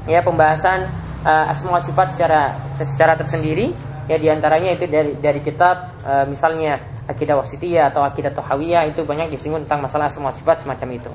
ya 0.08 0.24
pembahasan 0.24 0.88
uh, 1.28 1.52
asma 1.52 1.84
sifat 1.84 2.16
secara 2.16 2.56
secara 2.80 3.20
tersendiri 3.20 3.76
ya 4.08 4.16
di 4.16 4.32
antaranya 4.32 4.72
itu 4.72 4.88
dari 4.88 5.20
dari 5.20 5.44
kitab 5.44 6.00
uh, 6.08 6.24
misalnya 6.24 6.80
akidah 7.08 7.40
wasitiyah 7.40 7.90
atau 7.90 8.04
akidah 8.04 8.36
tohawiyah 8.36 8.92
itu 8.92 9.02
banyak 9.08 9.32
disinggung 9.32 9.64
tentang 9.66 9.88
masalah 9.88 10.12
asma 10.12 10.30
sifat 10.36 10.68
semacam 10.68 11.00
itu. 11.00 11.12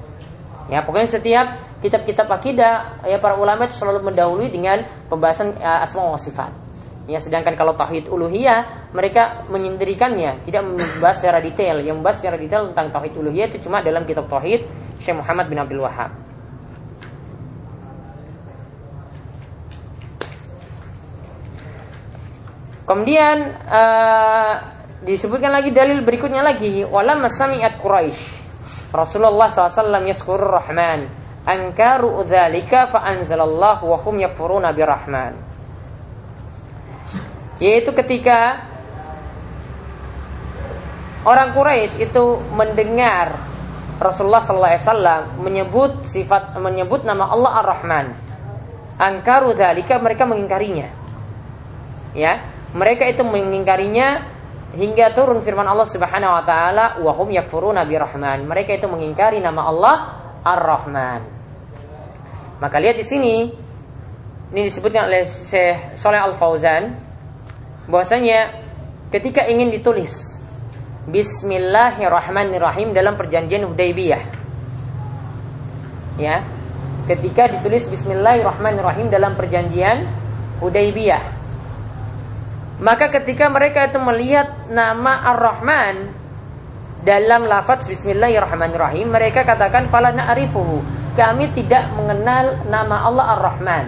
Ya, 0.72 0.80
pokoknya 0.80 1.08
setiap 1.20 1.46
kitab-kitab 1.84 2.32
akidah 2.32 3.04
ya 3.04 3.20
para 3.20 3.36
ulama 3.36 3.68
itu 3.68 3.76
selalu 3.76 4.08
mendahului 4.08 4.48
dengan 4.48 4.88
pembahasan 5.12 5.52
uh, 5.60 5.84
asma 5.84 6.08
wa 6.08 6.16
sifat. 6.16 6.48
Ya, 7.10 7.18
sedangkan 7.18 7.58
kalau 7.58 7.74
tauhid 7.74 8.06
uluhiyah 8.08 8.90
mereka 8.94 9.44
menyendirikannya, 9.50 10.46
tidak 10.46 10.62
membahas 10.64 11.18
secara 11.18 11.42
detail. 11.42 11.82
Yang 11.82 11.96
membahas 11.98 12.16
secara 12.22 12.36
detail 12.38 12.72
tentang 12.72 12.94
tauhid 12.94 13.12
uluhiyah 13.18 13.50
itu 13.52 13.58
cuma 13.68 13.82
dalam 13.82 14.06
kitab 14.08 14.30
tauhid 14.30 14.64
Syekh 15.02 15.18
Muhammad 15.18 15.50
bin 15.50 15.58
Abdul 15.58 15.82
Wahab. 15.82 16.14
Kemudian 22.82 23.56
uh, 23.66 24.54
disebutkan 25.02 25.50
lagi 25.50 25.74
dalil 25.74 26.02
berikutnya 26.06 26.42
lagi 26.42 26.86
wala 26.86 27.18
masami'at 27.18 27.78
Quraisy 27.78 28.22
Rasulullah 28.94 29.50
SAW 29.50 30.06
yaskurur 30.06 30.52
rahman 30.62 31.10
Angkaru 31.42 32.22
dzalika 32.22 32.86
fa 32.86 33.02
anzalallahu 33.02 33.90
wa 33.90 33.98
hum 33.98 34.14
yakfuruna 34.22 34.70
birrahman 34.70 35.34
Yaitu 37.58 37.90
ketika 37.94 38.70
Orang 41.22 41.54
Quraisy 41.54 42.02
itu 42.02 42.42
mendengar 42.50 43.38
Rasulullah 44.02 44.42
SAW 44.42 45.38
menyebut 45.38 46.02
sifat 46.02 46.58
menyebut 46.58 47.06
nama 47.06 47.30
Allah 47.30 47.62
Ar-Rahman. 47.62 48.06
Angkaru 48.98 49.54
dzalika 49.54 50.02
mereka 50.02 50.26
mengingkarinya. 50.26 50.90
Ya, 52.18 52.42
mereka 52.74 53.06
itu 53.06 53.22
mengingkarinya 53.22 54.26
hingga 54.72 55.12
turun 55.12 55.44
firman 55.44 55.68
Allah 55.68 55.84
Subhanahu 55.84 56.32
wa 56.32 56.44
taala 56.44 56.84
wa 57.00 57.12
hum 57.12 57.28
yakfuruna 57.28 57.84
birrahman. 57.84 58.48
Mereka 58.48 58.80
itu 58.80 58.88
mengingkari 58.88 59.38
nama 59.40 59.68
Allah 59.68 59.96
Ar-Rahman. 60.42 61.20
Maka 62.58 62.76
lihat 62.80 62.96
di 62.96 63.04
sini 63.04 63.36
ini 64.52 64.60
disebutkan 64.64 65.08
oleh 65.08 65.24
Syekh 65.28 65.96
Saleh 65.96 66.20
Al 66.20 66.36
Fauzan 66.36 66.96
bahwasanya 67.88 68.64
ketika 69.12 69.44
ingin 69.48 69.72
ditulis 69.72 70.32
Bismillahirrahmanirrahim 71.02 72.94
dalam 72.94 73.18
perjanjian 73.18 73.66
Hudaybiyah. 73.66 74.22
Ya. 76.22 76.46
Ketika 77.10 77.50
ditulis 77.50 77.90
Bismillahirrahmanirrahim 77.90 79.10
dalam 79.10 79.34
perjanjian 79.34 80.06
Hudaybiyah 80.62 81.41
maka 82.80 83.12
ketika 83.12 83.50
mereka 83.52 83.90
itu 83.90 83.98
melihat 84.00 84.70
nama 84.72 85.28
Ar-Rahman 85.34 86.22
dalam 87.02 87.42
lafaz 87.42 87.90
Bismillahirrahmanirrahim, 87.90 89.10
mereka 89.10 89.42
katakan 89.42 89.90
fala 89.90 90.14
na'rifuhu. 90.14 90.80
Kami 91.18 91.50
tidak 91.52 91.90
mengenal 91.92 92.62
nama 92.70 93.04
Allah 93.04 93.26
Ar-Rahman. 93.36 93.84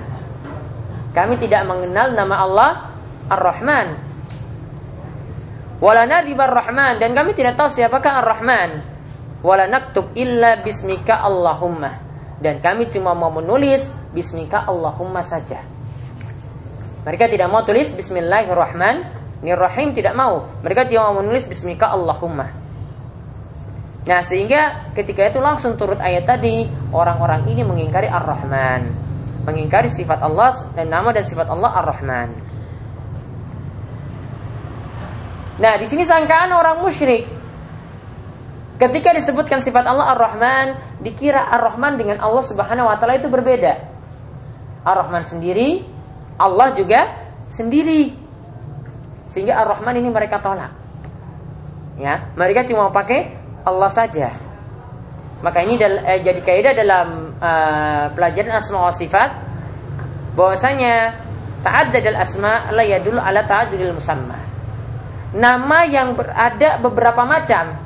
Kami 1.14 1.34
tidak 1.38 1.62
mengenal 1.64 2.10
nama 2.12 2.34
Allah 2.42 2.70
Ar-Rahman. 3.30 3.86
Wala 5.78 6.10
nadibar 6.10 6.50
Rahman 6.50 6.98
dan 6.98 7.14
kami 7.14 7.38
tidak 7.38 7.54
tahu 7.54 7.70
siapakah 7.70 8.20
Ar-Rahman. 8.20 8.82
Wala 9.46 9.70
naktub 9.70 10.10
illa 10.18 10.58
bismika 10.60 11.22
Allahumma. 11.22 12.02
Dan 12.42 12.58
kami 12.58 12.90
cuma 12.90 13.14
mau 13.14 13.30
menulis 13.30 13.88
bismika 14.10 14.66
Allahumma 14.66 15.22
saja. 15.22 15.73
Mereka 17.04 17.28
tidak 17.28 17.52
mau 17.52 17.60
tulis 17.68 17.92
bismillahirrahmanirrahim 17.92 19.88
tidak 19.92 20.16
mau. 20.16 20.48
Mereka 20.64 20.88
cuma 20.88 21.12
mau 21.12 21.20
menulis 21.20 21.44
bismika 21.44 21.92
Allahumma. 21.92 22.64
Nah 24.04 24.20
sehingga 24.20 24.92
ketika 24.92 25.32
itu 25.32 25.40
langsung 25.40 25.80
turut 25.80 25.96
ayat 25.96 26.28
tadi 26.28 26.68
Orang-orang 26.92 27.48
ini 27.48 27.64
mengingkari 27.64 28.04
Ar-Rahman 28.04 28.92
Mengingkari 29.48 29.88
sifat 29.88 30.20
Allah 30.20 30.52
Dan 30.76 30.92
nama 30.92 31.08
dan 31.08 31.24
sifat 31.24 31.48
Allah 31.48 31.72
Ar-Rahman 31.72 32.28
Nah 35.56 35.74
di 35.80 35.86
sini 35.88 36.04
sangkaan 36.04 36.52
orang 36.52 36.84
musyrik 36.84 37.24
Ketika 38.76 39.16
disebutkan 39.16 39.64
sifat 39.64 39.88
Allah 39.88 40.12
Ar-Rahman 40.12 41.00
Dikira 41.00 41.48
Ar-Rahman 41.48 41.96
dengan 41.96 42.20
Allah 42.20 42.44
subhanahu 42.44 42.84
wa 42.84 43.00
ta'ala 43.00 43.16
itu 43.16 43.32
berbeda 43.32 43.88
Ar-Rahman 44.84 45.24
sendiri 45.24 45.93
Allah 46.40 46.74
juga 46.74 47.00
sendiri 47.48 48.10
Sehingga 49.30 49.58
Ar-Rahman 49.62 49.98
ini 49.98 50.10
mereka 50.10 50.38
tolak 50.42 50.84
Ya, 51.94 52.26
mereka 52.34 52.66
cuma 52.66 52.90
pakai 52.90 53.38
Allah 53.62 53.90
saja. 53.90 54.34
Maka 55.46 55.62
ini 55.62 55.78
eh, 55.78 56.20
jadi 56.24 56.40
kaidah 56.42 56.74
dalam 56.74 57.36
uh, 57.38 58.10
pelajaran 58.16 58.58
asma 58.58 58.90
wa 58.90 58.94
sifat 58.94 59.30
bahwasanya 60.34 61.14
ta'addad 61.62 62.04
al-asma 62.16 62.74
la 62.74 62.82
yadullu 62.82 63.20
ala 63.20 63.46
ta'addudil 63.46 63.94
musamma. 63.94 64.38
Nama 65.34 65.78
yang 65.86 66.18
berada 66.18 66.82
beberapa 66.82 67.22
macam 67.22 67.78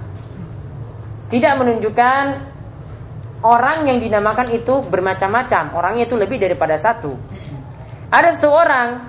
tidak 1.28 1.52
menunjukkan 1.60 2.24
orang 3.44 3.92
yang 3.92 3.98
dinamakan 4.00 4.48
itu 4.56 4.80
bermacam-macam. 4.88 5.76
Orangnya 5.76 6.08
itu 6.08 6.16
lebih 6.16 6.40
daripada 6.40 6.80
satu. 6.80 7.12
Ada 8.08 8.40
satu 8.40 8.48
orang 8.48 9.04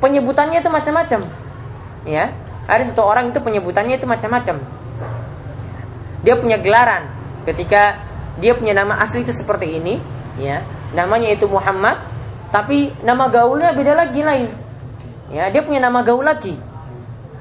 penyebutannya 0.00 0.64
itu 0.64 0.70
macam-macam. 0.72 1.20
Ya, 2.06 2.32
ada 2.66 2.82
satu 2.86 3.02
orang 3.04 3.30
itu 3.30 3.38
penyebutannya 3.44 4.00
itu 4.00 4.06
macam-macam. 4.08 4.56
Dia 6.24 6.34
punya 6.40 6.56
gelaran. 6.58 7.12
Ketika 7.44 8.02
dia 8.40 8.56
punya 8.56 8.74
nama 8.76 8.98
asli 9.00 9.24
itu 9.24 9.32
seperti 9.32 9.80
ini 9.80 9.96
ya 10.36 10.60
namanya 10.92 11.32
itu 11.32 11.48
Muhammad 11.48 11.96
tapi 12.52 12.92
nama 13.00 13.30
gaulnya 13.30 13.72
beda 13.76 13.92
lagi 13.94 14.20
lain. 14.20 14.50
Ya 15.30 15.50
dia 15.50 15.62
punya 15.62 15.78
nama 15.82 16.02
gaul 16.02 16.24
lagi. 16.24 16.56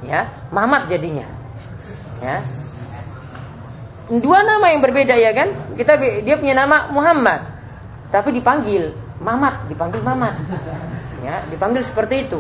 Ya 0.06 0.30
Muhammad 0.54 0.92
jadinya. 0.92 1.26
Ya. 2.22 2.44
Dua 4.06 4.46
nama 4.46 4.70
yang 4.70 4.86
berbeda 4.86 5.18
ya 5.18 5.34
kan? 5.34 5.50
Kita 5.74 5.98
dia 6.22 6.36
punya 6.38 6.54
nama 6.54 6.92
Muhammad 6.94 7.56
tapi 8.14 8.38
dipanggil 8.38 8.94
Mamat 9.22 9.68
dipanggil 9.72 10.02
Mamat 10.04 10.36
ya 11.24 11.42
dipanggil 11.48 11.82
seperti 11.82 12.28
itu 12.28 12.40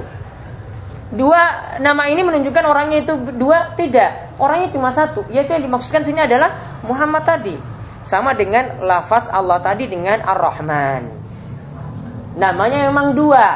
dua 1.15 1.75
nama 1.79 2.09
ini 2.11 2.21
menunjukkan 2.25 2.65
orangnya 2.65 3.05
itu 3.05 3.13
dua 3.37 3.73
tidak 3.77 4.25
Orangnya 4.35 4.67
cuma 4.75 4.91
satu, 4.91 5.23
yaitu 5.31 5.55
yang 5.55 5.63
dimaksudkan 5.63 6.03
sini 6.03 6.19
adalah 6.27 6.79
Muhammad 6.83 7.23
tadi. 7.23 7.55
Sama 8.03 8.35
dengan 8.35 8.83
lafaz 8.83 9.31
Allah 9.31 9.63
tadi 9.63 9.87
dengan 9.87 10.19
Ar-Rahman. 10.21 11.03
Namanya 12.35 12.91
memang 12.91 13.15
dua. 13.15 13.55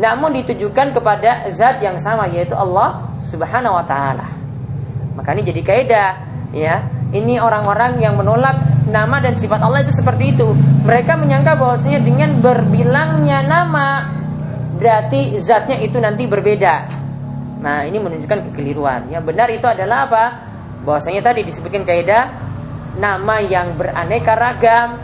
Namun 0.00 0.32
ditujukan 0.40 0.96
kepada 0.96 1.44
zat 1.52 1.84
yang 1.84 2.00
sama 2.00 2.24
yaitu 2.32 2.56
Allah 2.56 3.12
Subhanahu 3.28 3.76
wa 3.76 3.84
taala. 3.84 4.32
Maka 5.12 5.36
ini 5.36 5.44
jadi 5.44 5.60
kaidah 5.60 6.10
ya. 6.56 6.88
Ini 7.12 7.44
orang-orang 7.44 8.00
yang 8.00 8.16
menolak 8.16 8.56
nama 8.88 9.22
dan 9.22 9.34
sifat 9.38 9.60
Allah 9.62 9.86
itu 9.86 9.92
seperti 9.94 10.34
itu. 10.34 10.50
Mereka 10.82 11.14
menyangka 11.18 11.54
bahwasanya 11.54 12.00
dengan 12.02 12.38
berbilangnya 12.42 13.46
nama 13.46 14.10
berarti 14.82 15.38
zatnya 15.38 15.78
itu 15.78 16.02
nanti 16.02 16.26
berbeda. 16.26 16.74
Nah, 17.62 17.86
ini 17.86 18.02
menunjukkan 18.02 18.50
kekeliruan. 18.50 19.06
Yang 19.14 19.24
benar 19.30 19.48
itu 19.54 19.66
adalah 19.70 20.10
apa? 20.10 20.24
Bahwasanya 20.82 21.22
tadi 21.22 21.46
disebutkan 21.46 21.86
kaidah 21.86 22.34
nama 22.98 23.38
yang 23.38 23.78
beraneka 23.78 24.34
ragam 24.34 24.98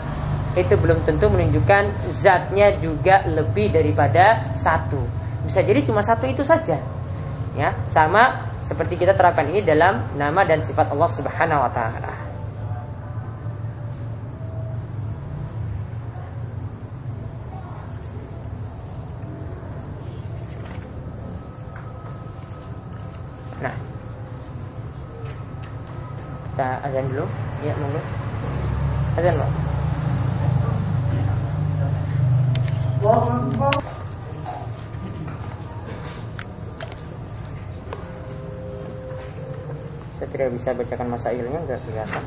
itu 0.59 0.75
belum 0.75 1.07
tentu 1.07 1.31
menunjukkan 1.31 2.11
zatnya 2.11 2.75
juga 2.75 3.23
lebih 3.23 3.71
daripada 3.71 4.51
satu. 4.59 4.99
Bisa 5.47 5.63
jadi 5.63 5.79
cuma 5.87 6.03
satu 6.03 6.27
itu 6.27 6.43
saja. 6.43 6.75
Ya, 7.55 7.73
sama 7.87 8.51
seperti 8.61 8.99
kita 8.99 9.15
terapkan 9.15 9.47
ini 9.47 9.63
dalam 9.63 10.13
nama 10.19 10.43
dan 10.43 10.59
sifat 10.59 10.91
Allah 10.91 11.09
Subhanahu 11.09 11.63
wa 11.63 11.71
taala. 11.71 12.28
Kita 26.59 26.75
azan 26.83 27.07
dulu. 27.07 27.23
Ya 27.63 27.71
monggo. 27.79 28.01
Azan 29.15 29.39
pak. 29.39 29.47
Saya 40.19 40.27
tidak 40.35 40.49
bisa 40.51 40.75
bacakan 40.75 41.07
masailnya 41.15 41.59
nggak 41.63 41.79
kelihatan 41.87 42.23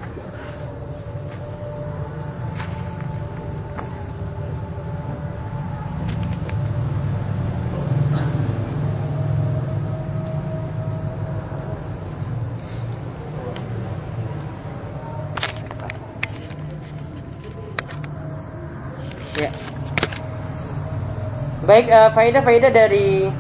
Baik, 21.72 21.88
uh, 21.88 22.12
faedah-faedah 22.12 22.68
dari 22.68 23.32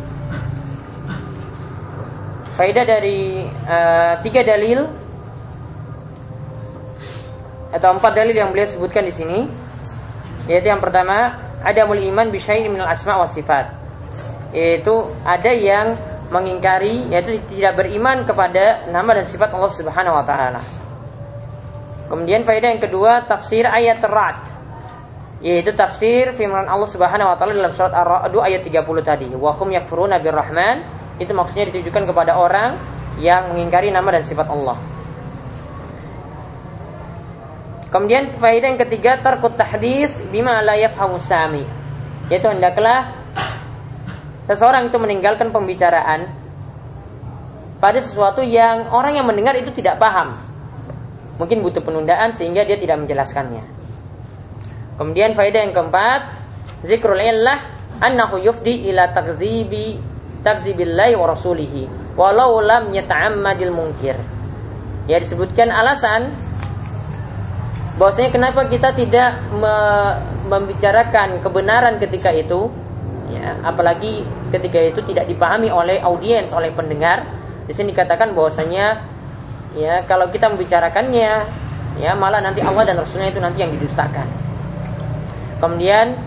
faedah 2.56 2.84
dari 2.88 3.44
uh, 3.44 4.24
tiga 4.24 4.40
dalil 4.40 4.88
atau 7.76 7.92
empat 7.92 8.12
dalil 8.16 8.32
yang 8.32 8.48
beliau 8.48 8.64
sebutkan 8.72 9.04
di 9.04 9.12
sini. 9.12 9.44
Yaitu 10.48 10.72
yang 10.72 10.80
pertama 10.80 11.44
ada 11.60 11.84
mul 11.84 12.00
iman 12.00 12.32
bisyai'in 12.32 12.72
minal 12.72 12.88
asma 12.88 13.20
wa 13.20 13.28
sifat. 13.28 13.68
Yaitu 14.56 15.12
ada 15.28 15.52
yang 15.52 15.92
mengingkari 16.32 17.12
yaitu 17.12 17.36
tidak 17.52 17.84
beriman 17.84 18.24
kepada 18.24 18.88
nama 18.88 19.12
dan 19.12 19.28
sifat 19.28 19.52
Allah 19.52 19.72
Subhanahu 19.76 20.16
wa 20.16 20.24
taala. 20.24 20.64
Kemudian 22.08 22.48
faedah 22.48 22.72
yang 22.72 22.80
kedua 22.80 23.28
tafsir 23.28 23.68
ayat 23.68 24.00
Ra'd 24.00 24.51
yaitu 25.42 25.74
tafsir 25.74 26.30
firman 26.38 26.70
Allah 26.70 26.86
Subhanahu 26.86 27.34
wa 27.34 27.36
taala 27.36 27.52
dalam 27.52 27.74
surat 27.74 27.90
Ar-Ra'd 27.90 28.30
ayat 28.30 28.62
30 28.62 29.02
tadi. 29.02 29.26
Wa 29.34 29.58
hum 29.58 29.74
yakfuruna 29.74 30.22
birrahman 30.22 30.86
itu 31.18 31.34
maksudnya 31.34 31.68
ditujukan 31.74 32.14
kepada 32.14 32.38
orang 32.38 32.78
yang 33.18 33.50
mengingkari 33.50 33.90
nama 33.90 34.06
dan 34.14 34.22
sifat 34.22 34.46
Allah. 34.46 34.78
Kemudian 37.92 38.32
faedah 38.40 38.72
yang 38.72 38.80
ketiga 38.80 39.20
tarkut 39.20 39.58
tahdis 39.58 40.16
bima 40.32 40.62
la 40.64 40.78
yafhamu 40.78 41.20
sami. 41.20 41.66
Yaitu 42.30 42.48
hendaklah 42.48 43.12
seseorang 44.48 44.88
itu 44.88 44.96
meninggalkan 44.96 45.52
pembicaraan 45.52 46.30
pada 47.82 47.98
sesuatu 47.98 48.40
yang 48.46 48.88
orang 48.94 49.18
yang 49.18 49.26
mendengar 49.26 49.58
itu 49.58 49.74
tidak 49.74 49.98
paham. 49.98 50.38
Mungkin 51.36 51.66
butuh 51.66 51.82
penundaan 51.82 52.30
sehingga 52.30 52.62
dia 52.62 52.78
tidak 52.78 53.02
menjelaskannya. 53.04 53.81
Kemudian 55.02 55.34
faedah 55.34 55.66
yang 55.66 55.74
keempat, 55.74 56.38
zikrul 56.86 57.18
illah 57.18 57.58
annahu 57.98 58.38
yufdi 58.38 58.86
ila 58.86 59.10
takzibi 59.10 59.98
takzibillahi 60.46 61.18
wa 61.18 61.26
rasulihi 61.26 62.14
walau 62.14 62.62
lam 62.62 62.94
yata'ammadil 62.94 63.74
munkir. 63.74 64.14
Ya 65.10 65.18
disebutkan 65.18 65.74
alasan 65.74 66.30
bahwasanya 67.98 68.30
kenapa 68.30 68.70
kita 68.70 68.94
tidak 68.94 69.42
me 69.58 69.74
membicarakan 70.46 71.42
kebenaran 71.42 71.98
ketika 71.98 72.30
itu 72.30 72.70
ya 73.34 73.58
apalagi 73.66 74.22
ketika 74.54 74.78
itu 74.86 75.02
tidak 75.10 75.26
dipahami 75.26 75.66
oleh 75.66 75.98
audiens 75.98 76.54
oleh 76.54 76.70
pendengar 76.70 77.26
di 77.66 77.74
sini 77.74 77.90
dikatakan 77.90 78.38
bahwasanya 78.38 79.02
ya 79.74 80.06
kalau 80.06 80.30
kita 80.30 80.46
membicarakannya 80.46 81.42
ya 81.98 82.10
malah 82.14 82.38
nanti 82.38 82.62
Allah 82.62 82.84
dan 82.86 83.02
Rasulnya 83.02 83.32
itu 83.32 83.40
nanti 83.40 83.64
yang 83.64 83.72
didustakan 83.72 84.51
Kemudian 85.62 86.18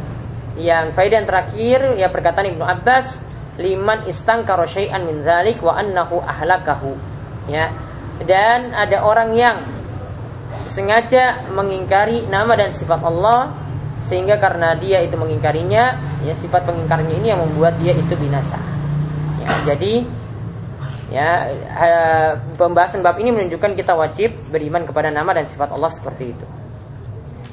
yang 0.56 0.96
faedah 0.96 1.20
yang 1.20 1.28
terakhir 1.28 1.80
ya 2.00 2.08
perkataan 2.08 2.56
Ibnu 2.56 2.64
Abbas 2.64 3.20
liman 3.60 4.08
istangkara 4.08 4.64
syai'an 4.64 5.04
min 5.04 5.28
dzalik 5.28 5.60
wa 5.60 5.76
annahu 5.76 6.24
ahlakahu. 6.24 6.96
Ya. 7.52 7.68
Dan 8.24 8.72
ada 8.72 9.04
orang 9.04 9.36
yang 9.36 9.60
sengaja 10.72 11.52
mengingkari 11.52 12.24
nama 12.32 12.56
dan 12.56 12.72
sifat 12.72 13.04
Allah 13.04 13.52
sehingga 14.08 14.40
karena 14.40 14.78
dia 14.80 15.04
itu 15.04 15.20
mengingkarinya 15.20 16.00
ya 16.24 16.34
sifat 16.40 16.64
pengingkarnya 16.64 17.16
ini 17.20 17.28
yang 17.36 17.44
membuat 17.44 17.76
dia 17.84 17.92
itu 17.92 18.16
binasa. 18.16 18.56
Ya, 19.44 19.76
jadi 19.76 19.94
ya 21.12 21.30
pembahasan 22.56 23.04
bab 23.04 23.20
ini 23.20 23.36
menunjukkan 23.36 23.76
kita 23.76 23.94
wajib 24.00 24.32
beriman 24.48 24.88
kepada 24.88 25.12
nama 25.12 25.36
dan 25.36 25.46
sifat 25.52 25.76
Allah 25.76 25.92
seperti 25.92 26.32
itu. 26.32 26.46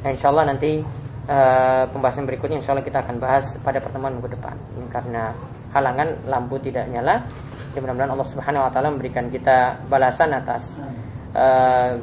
Nah, 0.03 0.11
insya 0.15 0.31
Allah 0.31 0.55
nanti 0.55 1.02
uh, 1.29 1.85
pembahasan 1.91 2.25
berikutnya 2.27 2.59
insya 2.63 2.75
Allah 2.75 2.87
kita 2.87 3.03
akan 3.03 3.17
bahas 3.23 3.45
pada 3.63 3.79
pertemuan 3.79 4.17
minggu 4.17 4.33
depan 4.33 4.57
ini 4.79 4.87
karena 4.91 5.35
halangan 5.73 6.09
lampu 6.27 6.57
tidak 6.63 6.89
nyala 6.89 7.23
dan 7.73 7.79
mudah-mudahan 7.81 8.13
Allah 8.13 8.29
Subhanahu 8.29 8.63
Wa 8.69 8.71
Taala 8.71 8.89
memberikan 8.93 9.27
kita 9.33 9.81
balasan 9.89 10.31
atas 10.37 10.77
uh, 11.33 11.97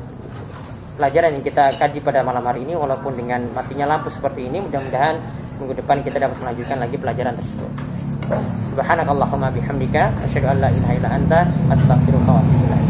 pelajaran 1.00 1.40
yang 1.40 1.46
kita 1.46 1.72
kaji 1.80 2.00
pada 2.04 2.20
malam 2.26 2.44
hari 2.44 2.68
ini 2.68 2.76
walaupun 2.76 3.16
dengan 3.16 3.46
matinya 3.56 3.88
lampu 3.88 4.12
seperti 4.12 4.52
ini 4.52 4.60
mudah-mudahan 4.60 5.16
minggu 5.60 5.76
depan 5.80 6.04
kita 6.04 6.18
dapat 6.20 6.38
melanjutkan 6.44 6.78
lagi 6.80 6.96
pelajaran 7.00 7.34
tersebut. 7.36 7.72
Subhanakallahumma 8.74 9.50
bihamdika 9.50 10.14
asyhadu 10.28 10.54
an 10.54 10.58
la 10.62 10.70
ilaha 10.70 10.94
illa 10.94 11.10
anta 11.10 11.40
astaghfiruka 11.74 12.30
wa 12.30 12.40
atubu 12.44 12.64
ilaik. 12.68 12.88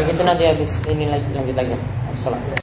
Kalau 0.00 0.16
gitu 0.16 0.24
nanti 0.24 0.48
habis 0.48 0.72
ini 0.88 1.04
lanjut 1.12 1.52
lagi. 1.52 1.76
Assalamualaikum. 2.16 2.56